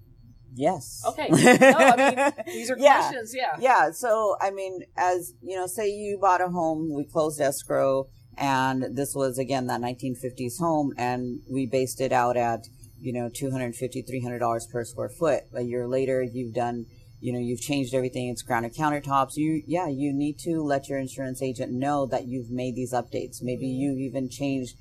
Yes. 0.55 1.03
Okay. 1.07 1.29
No, 1.31 1.73
I 1.79 1.97
mean, 1.97 2.33
these 2.47 2.71
are 2.71 2.77
yeah. 2.79 3.01
questions. 3.01 3.35
Yeah. 3.35 3.57
Yeah. 3.61 3.91
So, 3.93 4.37
I 4.41 4.51
mean, 4.51 4.81
as 4.97 5.35
you 5.43 5.57
know, 5.57 5.67
say 5.67 5.89
you 5.89 6.19
bought 6.21 6.41
a 6.41 6.49
home, 6.49 6.93
we 6.95 7.05
closed 7.05 7.41
escrow, 7.41 8.09
and 8.37 8.97
this 8.97 9.15
was 9.15 9.39
again 9.39 9.67
that 9.67 9.81
1950s 9.81 10.59
home, 10.59 10.93
and 10.97 11.41
we 11.51 11.67
based 11.67 12.01
it 12.01 12.13
out 12.13 12.37
at 12.37 12.67
you 12.99 13.13
know 13.13 13.29
250 13.29 14.03
300 14.03 14.39
dollars 14.39 14.67
per 14.71 14.85
square 14.85 15.09
foot. 15.09 15.45
A 15.55 15.63
year 15.63 15.87
later, 15.87 16.23
you've 16.23 16.55
done 16.55 16.87
you 17.21 17.33
know 17.33 17.39
you've 17.39 17.61
changed 17.61 17.95
everything 17.95 18.29
it's 18.29 18.43
granite 18.43 18.75
countertops 18.75 19.37
you 19.37 19.63
yeah 19.67 19.89
you 19.89 20.13
need 20.13 20.39
to 20.39 20.63
let 20.63 20.89
your 20.89 20.99
insurance 20.99 21.43
agent 21.43 21.73
know 21.73 22.07
that 22.07 22.27
you've 22.27 22.51
made 22.51 22.75
these 22.75 22.93
updates. 22.93 23.43
Maybe 23.43 23.67
you've 23.67 23.99
even 23.99 24.29
changed 24.29 24.77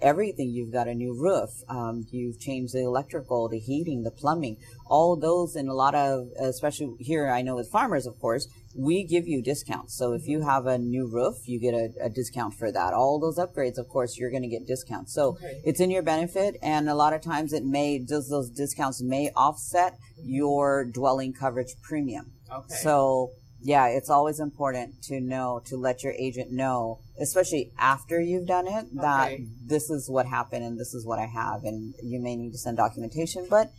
everything. 0.00 0.50
You've 0.50 0.72
got 0.72 0.88
a 0.88 0.94
new 0.94 1.14
roof 1.18 1.50
um, 1.68 2.06
you've 2.10 2.40
changed 2.40 2.74
the 2.74 2.82
electrical 2.82 3.48
the 3.48 3.58
heating 3.58 4.02
the 4.02 4.10
plumbing 4.10 4.56
all 4.86 5.16
those 5.16 5.54
and 5.54 5.68
a 5.68 5.74
lot 5.74 5.94
of 5.94 6.28
especially 6.38 6.94
here 6.98 7.28
i 7.28 7.42
know 7.42 7.56
with 7.56 7.70
farmers 7.70 8.06
of 8.06 8.18
course 8.20 8.48
we 8.78 9.02
give 9.02 9.26
you 9.26 9.42
discounts. 9.42 9.98
So 9.98 10.12
if 10.12 10.28
you 10.28 10.42
have 10.42 10.66
a 10.66 10.78
new 10.78 11.10
roof, 11.10 11.48
you 11.48 11.58
get 11.58 11.74
a, 11.74 11.90
a 12.00 12.08
discount 12.08 12.54
for 12.54 12.70
that. 12.70 12.94
All 12.94 13.18
those 13.18 13.36
upgrades, 13.36 13.76
of 13.76 13.88
course, 13.88 14.16
you're 14.16 14.30
going 14.30 14.44
to 14.44 14.48
get 14.48 14.68
discounts. 14.68 15.12
So 15.12 15.30
okay. 15.30 15.60
it's 15.64 15.80
in 15.80 15.90
your 15.90 16.02
benefit. 16.02 16.56
And 16.62 16.88
a 16.88 16.94
lot 16.94 17.12
of 17.12 17.20
times 17.20 17.52
it 17.52 17.64
may, 17.64 17.98
those, 17.98 18.28
those 18.28 18.50
discounts 18.50 19.02
may 19.02 19.30
offset 19.34 19.98
your 20.22 20.84
dwelling 20.84 21.32
coverage 21.32 21.74
premium. 21.82 22.30
Okay. 22.54 22.74
So 22.76 23.30
yeah, 23.60 23.88
it's 23.88 24.08
always 24.08 24.38
important 24.38 25.02
to 25.04 25.20
know, 25.20 25.60
to 25.66 25.76
let 25.76 26.04
your 26.04 26.12
agent 26.12 26.52
know, 26.52 27.00
especially 27.20 27.72
after 27.76 28.20
you've 28.20 28.46
done 28.46 28.68
it, 28.68 28.86
that 28.94 29.32
okay. 29.32 29.44
this 29.66 29.90
is 29.90 30.08
what 30.08 30.26
happened 30.26 30.64
and 30.64 30.78
this 30.78 30.94
is 30.94 31.04
what 31.04 31.18
I 31.18 31.26
have. 31.26 31.64
And 31.64 31.94
you 32.00 32.20
may 32.20 32.36
need 32.36 32.52
to 32.52 32.58
send 32.58 32.76
documentation, 32.76 33.48
but 33.50 33.72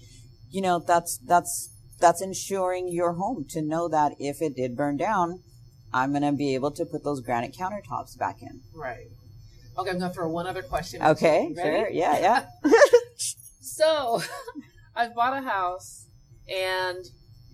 you 0.51 0.61
know, 0.61 0.83
that's, 0.85 1.19
that's, 1.19 1.69
that's 1.99 2.21
ensuring 2.21 2.89
your 2.89 3.13
home 3.13 3.45
to 3.49 3.61
know 3.61 3.87
that 3.87 4.13
if 4.19 4.41
it 4.41 4.55
did 4.55 4.75
burn 4.75 4.97
down, 4.97 5.41
I'm 5.93 6.11
going 6.11 6.23
to 6.23 6.31
be 6.31 6.55
able 6.55 6.71
to 6.71 6.85
put 6.85 7.03
those 7.03 7.21
granite 7.21 7.53
countertops 7.53 8.17
back 8.17 8.41
in. 8.41 8.61
Right. 8.73 9.07
Okay, 9.77 9.91
I'm 9.91 9.99
going 9.99 10.11
to 10.11 10.15
throw 10.15 10.29
one 10.29 10.47
other 10.47 10.61
question. 10.61 11.01
Okay, 11.01 11.53
sure. 11.55 11.89
Yeah, 11.89 12.19
yeah. 12.19 12.45
so, 13.61 14.21
I've 14.95 15.15
bought 15.15 15.37
a 15.37 15.41
house, 15.41 16.07
and 16.49 17.05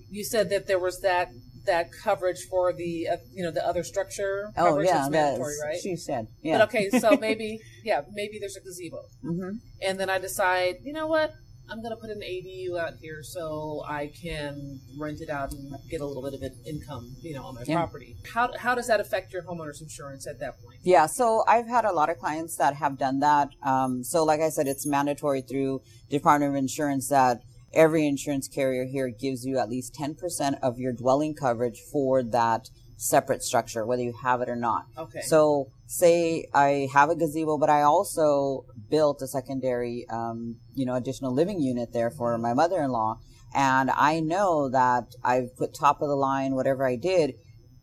you 0.10 0.24
said 0.24 0.50
that 0.50 0.68
there 0.68 0.80
was 0.80 1.02
that 1.02 1.30
that 1.66 1.92
coverage 1.92 2.46
for 2.50 2.72
the 2.74 3.08
uh, 3.08 3.18
you 3.34 3.44
know 3.44 3.52
the 3.52 3.66
other 3.66 3.84
structure. 3.84 4.52
Oh 4.58 4.80
yeah, 4.80 5.08
that's 5.10 5.40
right? 5.40 5.78
She 5.82 5.96
said. 5.96 6.28
Yeah. 6.42 6.60
But 6.60 6.70
okay, 6.70 6.90
so 6.92 7.18
maybe 7.20 7.60
yeah, 7.84 8.02
maybe 8.14 8.40
there's 8.40 8.56
a 8.56 8.62
gazebo, 8.62 9.04
mm-hmm. 9.24 9.58
and 9.82 10.00
then 10.00 10.10
I 10.10 10.20
decide, 10.20 10.78
you 10.84 10.94
know 10.94 11.08
what, 11.08 11.34
I'm 11.70 11.82
gonna 11.82 11.96
put 11.96 12.10
an 12.10 12.22
ADU 12.22 12.80
out 12.80 12.94
here 13.02 13.24
so 13.24 13.84
I 13.88 14.12
can 14.22 14.80
rent 14.98 15.22
it 15.22 15.30
out 15.30 15.54
and 15.54 15.74
get 15.90 16.02
a 16.02 16.06
little 16.06 16.24
bit 16.24 16.34
of 16.34 16.42
an 16.42 16.56
income, 16.66 17.16
you 17.22 17.34
know, 17.34 17.44
on 17.44 17.56
my 17.56 17.64
yeah. 17.66 17.78
property. 17.78 18.16
How 18.34 18.52
how 18.58 18.76
does 18.76 18.88
that 18.88 19.00
affect 19.00 19.34
your 19.34 19.44
homeowner's 19.44 19.82
insurance 19.82 20.28
at 20.28 20.40
that 20.40 20.62
point? 20.62 20.80
Yeah, 20.84 21.06
so 21.08 21.44
I've 21.48 21.68
had 21.68 21.86
a 21.86 21.92
lot 21.92 22.10
of 22.10 22.18
clients 22.18 22.56
that 22.58 22.76
have 22.76 22.98
done 22.98 23.20
that. 23.20 23.50
Um, 23.64 24.04
so 24.04 24.24
like 24.24 24.42
I 24.42 24.50
said, 24.50 24.68
it's 24.68 24.86
mandatory 24.86 25.42
through 25.42 25.82
Department 26.10 26.52
of 26.52 26.56
Insurance 26.56 27.10
that 27.10 27.42
every 27.74 28.08
insurance 28.08 28.48
carrier 28.48 28.86
here 28.86 29.10
gives 29.10 29.46
you 29.46 29.60
at 29.60 29.70
least 29.70 29.94
10% 29.94 30.60
of 30.62 30.80
your 30.80 30.94
dwelling 30.94 31.34
coverage 31.34 31.82
for 31.92 32.24
that 32.24 32.70
separate 32.98 33.44
structure, 33.44 33.86
whether 33.86 34.02
you 34.02 34.14
have 34.24 34.42
it 34.42 34.50
or 34.50 34.56
not. 34.56 34.86
Okay. 34.98 35.22
So 35.22 35.68
say 35.86 36.48
I 36.54 36.88
have 36.94 37.10
a 37.10 37.16
gazebo, 37.16 37.58
but 37.58 37.70
I 37.70 37.82
also 37.82 38.66
built 38.90 39.22
a 39.22 39.28
secondary, 39.28 40.06
um, 40.10 40.58
you 40.74 40.86
know, 40.86 40.96
additional 40.96 41.34
living 41.34 41.60
unit 41.60 41.94
there 41.94 42.10
for 42.10 42.38
my 42.38 42.54
mother-in-law. 42.54 43.20
And 43.54 43.92
I 43.92 44.20
know 44.20 44.70
that 44.70 45.16
I've 45.24 45.56
put 45.56 45.74
top 45.74 46.02
of 46.02 46.10
the 46.10 46.16
line, 46.16 46.56
whatever 46.56 46.86
I 46.86 46.96
did, 46.96 47.36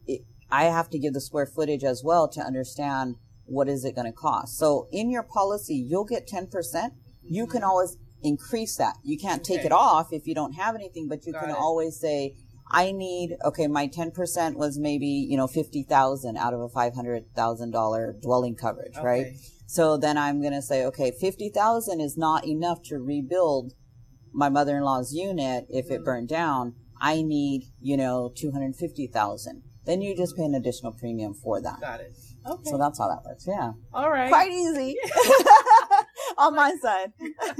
it, 0.06 0.22
I 0.50 0.64
have 0.64 0.90
to 0.90 0.98
give 0.98 1.14
the 1.14 1.20
square 1.20 1.46
footage 1.46 1.84
as 1.84 2.02
well 2.04 2.28
to 2.28 2.40
understand 2.40 3.16
what 3.44 3.68
is 3.68 3.84
it 3.84 3.94
going 3.94 4.06
to 4.06 4.12
cost. 4.12 4.58
So 4.58 4.88
in 4.92 5.10
your 5.10 5.22
policy, 5.22 5.74
you'll 5.74 6.04
get 6.04 6.26
10%. 6.26 6.90
You 7.22 7.46
can 7.46 7.62
always 7.62 7.96
increase 8.22 8.76
that. 8.76 8.96
You 9.02 9.18
can't 9.18 9.44
take 9.44 9.60
okay. 9.60 9.66
it 9.66 9.72
off 9.72 10.12
if 10.12 10.26
you 10.26 10.34
don't 10.34 10.52
have 10.52 10.74
anything, 10.74 11.08
but 11.08 11.26
you 11.26 11.32
Got 11.32 11.42
can 11.42 11.50
it. 11.50 11.56
always 11.56 11.98
say, 11.98 12.34
I 12.72 12.92
need, 12.92 13.36
okay, 13.44 13.68
my 13.68 13.86
10% 13.86 14.56
was 14.56 14.78
maybe, 14.78 15.06
you 15.06 15.36
know, 15.36 15.46
50,000 15.46 16.36
out 16.36 16.54
of 16.54 16.60
a 16.60 16.68
$500,000 16.68 18.22
dwelling 18.22 18.56
coverage, 18.56 18.96
okay. 18.96 19.06
right? 19.06 19.26
So 19.66 19.96
then 19.96 20.16
I'm 20.16 20.40
going 20.40 20.54
to 20.54 20.62
say, 20.62 20.84
okay, 20.86 21.12
50,000 21.12 22.00
is 22.00 22.16
not 22.16 22.46
enough 22.46 22.82
to 22.84 22.98
rebuild 22.98 23.74
my 24.32 24.48
mother-in-law's 24.48 25.12
unit 25.12 25.66
if 25.68 25.86
it 25.86 25.96
mm-hmm. 25.96 26.04
burned 26.04 26.28
down. 26.28 26.74
I 27.00 27.22
need, 27.22 27.64
you 27.80 27.96
know, 27.96 28.32
250,000. 28.34 29.62
Then 29.84 30.00
you 30.00 30.16
just 30.16 30.36
pay 30.36 30.44
an 30.44 30.54
additional 30.54 30.92
premium 30.92 31.34
for 31.34 31.60
that. 31.60 31.80
Got 31.80 32.00
it. 32.00 32.12
Okay. 32.46 32.70
So 32.70 32.78
that's 32.78 32.98
how 32.98 33.08
that 33.08 33.22
works. 33.24 33.44
Yeah. 33.46 33.72
All 33.92 34.10
right. 34.10 34.28
Quite 34.28 34.50
easy. 34.50 34.96
on 36.38 36.54
my 36.54 36.74
side. 36.80 37.12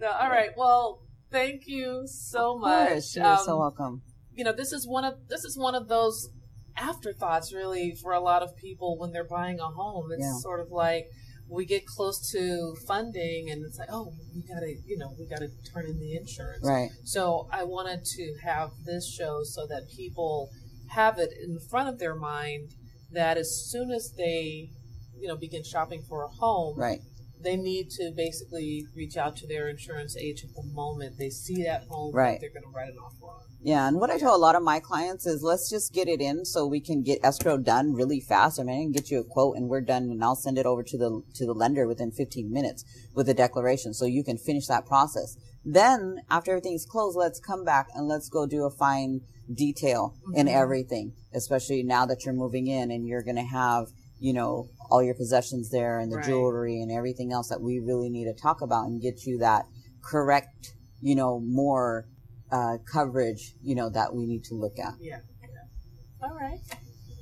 no, 0.00 0.08
all 0.08 0.30
right. 0.30 0.50
Well, 0.56 1.02
thank 1.34 1.66
you 1.66 2.06
so 2.06 2.56
much. 2.56 3.16
You're 3.16 3.26
um, 3.26 3.38
so 3.44 3.58
welcome. 3.58 4.02
You 4.32 4.44
know, 4.44 4.52
this 4.52 4.72
is 4.72 4.86
one 4.86 5.04
of 5.04 5.14
this 5.28 5.44
is 5.44 5.58
one 5.58 5.74
of 5.74 5.88
those 5.88 6.28
afterthoughts 6.76 7.52
really 7.52 7.94
for 8.02 8.12
a 8.12 8.20
lot 8.20 8.42
of 8.42 8.56
people 8.56 8.98
when 8.98 9.12
they're 9.12 9.28
buying 9.28 9.60
a 9.60 9.66
home. 9.66 10.10
It's 10.12 10.22
yeah. 10.22 10.38
sort 10.38 10.60
of 10.60 10.70
like 10.70 11.06
we 11.48 11.66
get 11.66 11.86
close 11.86 12.30
to 12.32 12.74
funding 12.86 13.50
and 13.50 13.64
it's 13.64 13.78
like, 13.78 13.88
oh, 13.92 14.12
we 14.34 14.42
gotta, 14.42 14.74
you 14.86 14.96
know, 14.96 15.14
we 15.18 15.26
gotta 15.26 15.48
turn 15.72 15.86
in 15.86 15.98
the 16.00 16.16
insurance. 16.16 16.66
Right. 16.66 16.90
So 17.04 17.48
I 17.52 17.64
wanted 17.64 18.04
to 18.04 18.34
have 18.42 18.70
this 18.84 19.12
show 19.12 19.42
so 19.42 19.66
that 19.66 19.88
people 19.94 20.50
have 20.90 21.18
it 21.18 21.30
in 21.44 21.58
front 21.70 21.88
of 21.88 21.98
their 21.98 22.14
mind 22.14 22.70
that 23.12 23.36
as 23.36 23.68
soon 23.70 23.90
as 23.90 24.12
they, 24.16 24.70
you 25.18 25.28
know, 25.28 25.36
begin 25.36 25.62
shopping 25.62 26.02
for 26.08 26.24
a 26.24 26.28
home, 26.28 26.78
right 26.78 27.00
they 27.44 27.56
need 27.56 27.90
to 27.90 28.10
basically 28.16 28.86
reach 28.96 29.16
out 29.16 29.36
to 29.36 29.46
their 29.46 29.68
insurance 29.68 30.16
agent 30.16 30.52
the 30.54 30.62
moment 30.62 31.18
they 31.18 31.30
see 31.30 31.62
that 31.62 31.84
home 31.88 32.12
right. 32.14 32.40
they're 32.40 32.50
going 32.50 32.62
to 32.62 32.76
write 32.76 32.88
an 32.88 32.98
offer 32.98 33.26
on. 33.26 33.42
Yeah, 33.62 33.88
and 33.88 33.98
what 33.98 34.10
I 34.10 34.18
tell 34.18 34.36
a 34.36 34.36
lot 34.36 34.56
of 34.56 34.62
my 34.62 34.78
clients 34.78 35.24
is 35.24 35.42
let's 35.42 35.70
just 35.70 35.94
get 35.94 36.06
it 36.06 36.20
in 36.20 36.44
so 36.44 36.66
we 36.66 36.80
can 36.80 37.02
get 37.02 37.20
escrow 37.24 37.56
done 37.56 37.94
really 37.94 38.20
fast. 38.20 38.60
I 38.60 38.62
mean, 38.62 38.78
I 38.78 38.82
can 38.82 38.92
get 38.92 39.10
you 39.10 39.20
a 39.20 39.24
quote 39.24 39.56
and 39.56 39.68
we're 39.68 39.80
done, 39.80 40.10
and 40.10 40.22
I'll 40.22 40.36
send 40.36 40.58
it 40.58 40.66
over 40.66 40.82
to 40.82 40.98
the 40.98 41.22
to 41.36 41.46
the 41.46 41.54
lender 41.54 41.86
within 41.86 42.10
15 42.10 42.52
minutes 42.52 42.84
with 43.14 43.26
a 43.28 43.34
declaration, 43.34 43.94
so 43.94 44.04
you 44.04 44.22
can 44.22 44.36
finish 44.36 44.66
that 44.66 44.84
process. 44.84 45.38
Then, 45.64 46.18
after 46.28 46.50
everything's 46.50 46.84
closed, 46.84 47.16
let's 47.16 47.40
come 47.40 47.64
back 47.64 47.88
and 47.94 48.06
let's 48.06 48.28
go 48.28 48.46
do 48.46 48.64
a 48.64 48.70
fine 48.70 49.22
detail 49.52 50.14
mm-hmm. 50.28 50.40
in 50.40 50.48
everything, 50.48 51.14
especially 51.32 51.82
now 51.82 52.04
that 52.04 52.24
you're 52.24 52.34
moving 52.34 52.66
in 52.66 52.90
and 52.90 53.06
you're 53.06 53.22
going 53.22 53.36
to 53.36 53.42
have 53.42 53.88
you 54.18 54.32
know, 54.32 54.68
all 54.90 55.02
your 55.02 55.14
possessions 55.14 55.70
there 55.70 55.98
and 55.98 56.10
the 56.10 56.16
right. 56.16 56.26
jewelry 56.26 56.80
and 56.80 56.90
everything 56.90 57.32
else 57.32 57.48
that 57.48 57.60
we 57.60 57.80
really 57.80 58.10
need 58.10 58.24
to 58.24 58.34
talk 58.34 58.60
about 58.60 58.86
and 58.86 59.00
get 59.00 59.24
you 59.26 59.38
that 59.38 59.64
correct, 60.02 60.74
you 61.00 61.14
know, 61.14 61.40
more 61.40 62.06
uh, 62.50 62.78
coverage, 62.90 63.54
you 63.62 63.74
know, 63.74 63.90
that 63.90 64.14
we 64.14 64.26
need 64.26 64.44
to 64.44 64.54
look 64.54 64.78
at. 64.78 64.94
Yeah. 65.00 65.18
yeah. 65.42 66.28
All 66.28 66.34
right. 66.34 66.60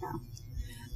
Yeah. 0.02 0.12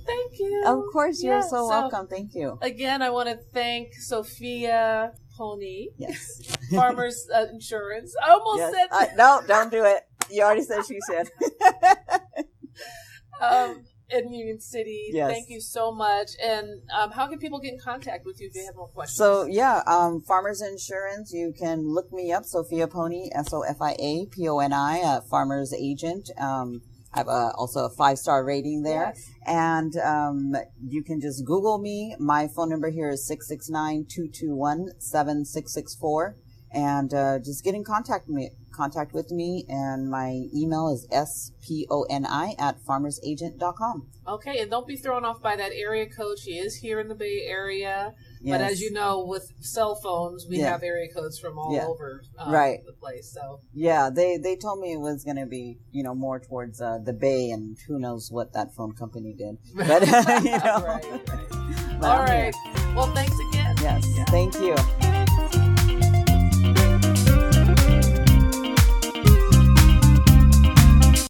Thank 0.07 0.39
you. 0.39 0.63
Of 0.67 0.85
course, 0.93 1.23
you're 1.23 1.35
yeah. 1.35 1.41
so, 1.41 1.49
so 1.49 1.69
welcome. 1.69 2.07
Thank 2.07 2.35
you. 2.35 2.59
Again, 2.63 3.03
I 3.03 3.11
want 3.11 3.29
to 3.29 3.37
thank 3.53 3.95
Sofia 3.95 5.13
Poni. 5.39 5.87
Yes. 5.99 6.57
Farmers 6.75 7.27
uh, 7.35 7.47
Insurance. 7.53 8.15
I 8.25 8.31
almost 8.31 8.59
yes. 8.59 8.89
said. 8.91 9.17
No, 9.17 9.43
don't 9.47 9.71
do 9.71 9.85
it. 9.85 10.03
You 10.31 10.43
already 10.43 10.63
said 10.63 10.87
she 10.87 10.99
said. 11.09 11.29
um, 13.41 13.85
in 14.11 14.33
Union 14.33 14.61
City. 14.61 15.09
Yes. 15.11 15.31
Thank 15.31 15.49
you 15.49 15.61
so 15.61 15.93
much. 15.93 16.31
And 16.43 16.83
um, 16.97 17.11
how 17.11 17.27
can 17.27 17.39
people 17.39 17.59
get 17.59 17.73
in 17.73 17.79
contact 17.79 18.25
with 18.25 18.41
you 18.41 18.49
if 18.49 18.55
they 18.55 18.65
have 18.65 18.77
more 18.77 18.89
questions? 18.89 19.19
So 19.19 19.45
yeah, 19.45 19.83
um, 19.87 20.21
Farmers 20.21 20.61
Insurance. 20.61 21.33
You 21.33 21.53
can 21.59 21.93
look 21.93 22.13
me 22.13 22.33
up, 22.33 22.45
Sofia 22.45 22.87
Poni, 22.87 23.29
S 23.33 23.53
O 23.53 23.63
F 23.63 23.81
I 23.81 23.97
A 23.99 24.27
P 24.27 24.49
O 24.49 24.59
N 24.59 24.73
I, 24.73 25.21
Farmers 25.29 25.73
Agent. 25.75 26.31
Um, 26.39 26.83
I 27.13 27.21
have 27.21 27.29
a, 27.29 27.53
also 27.57 27.87
a 27.87 27.91
five 27.91 28.19
star 28.19 28.45
rating 28.45 28.83
there. 28.83 29.15
Yes. 29.15 29.31
And 29.47 29.97
um, 29.97 30.55
you 30.87 31.03
can 31.03 31.21
just 31.21 31.45
Google 31.45 31.79
me. 31.79 32.15
My 32.19 32.47
phone 32.47 32.69
number 32.69 32.91
here 32.91 33.09
is 33.09 33.27
669 33.27 34.07
221 34.09 35.01
7664. 35.01 36.37
And 36.73 37.13
uh, 37.15 37.39
just 37.39 37.65
get 37.65 37.75
in 37.75 37.85
contact 37.85 38.27
with 38.27 38.37
me 38.37 38.51
contact 38.77 39.13
with 39.13 39.31
me, 39.31 39.65
and 39.69 40.11
my 40.11 40.43
email 40.55 40.89
is 40.89 41.07
sponi 41.11 42.55
at 42.59 42.85
farmersagent.com. 42.85 44.09
Okay, 44.29 44.59
and 44.59 44.71
don't 44.71 44.87
be 44.87 44.97
thrown 44.97 45.25
off 45.25 45.41
by 45.41 45.57
that 45.57 45.73
area 45.73 46.07
code. 46.07 46.39
She 46.39 46.53
is 46.53 46.77
here 46.77 47.01
in 47.01 47.09
the 47.09 47.15
Bay 47.15 47.45
Area. 47.47 48.15
Yes. 48.43 48.59
But 48.59 48.61
as 48.71 48.81
you 48.81 48.93
know, 48.93 49.25
with 49.25 49.53
cell 49.61 49.95
phones, 49.95 50.47
we 50.49 50.59
yeah. 50.59 50.71
have 50.71 50.83
area 50.83 51.09
codes 51.13 51.39
from 51.39 51.59
all 51.59 51.75
yeah. 51.75 51.87
over 51.87 52.23
um, 52.39 52.53
right. 52.53 52.85
the 52.85 52.93
place. 52.93 53.33
So 53.33 53.61
yeah, 53.73 54.11
they 54.15 54.37
they 54.37 54.57
told 54.57 54.81
me 54.81 54.93
it 54.93 55.01
was 55.01 55.25
going 55.25 55.37
to 55.37 55.47
be 55.47 55.79
you 55.91 56.03
know 56.03 56.15
more 56.15 56.39
towards 56.39 56.81
uh, 56.81 56.99
the 57.03 57.13
Bay, 57.13 57.51
and 57.51 57.79
who 57.89 57.99
knows 57.99 58.31
what 58.31 58.53
that 58.53 58.75
phone 58.75 58.93
company 58.93 59.35
did. 59.37 59.59
But 59.87 60.07
you 60.45 60.59
know, 60.59 60.83
right, 60.85 61.05
right. 61.29 62.01
But 62.01 62.11
all 62.11 62.25
right. 62.25 62.55
Well, 62.95 63.13
thanks 63.15 63.37
again. 63.51 63.75
Yes, 63.81 64.07
yeah. 64.17 64.25
thank 64.25 64.55
you. 64.55 65.16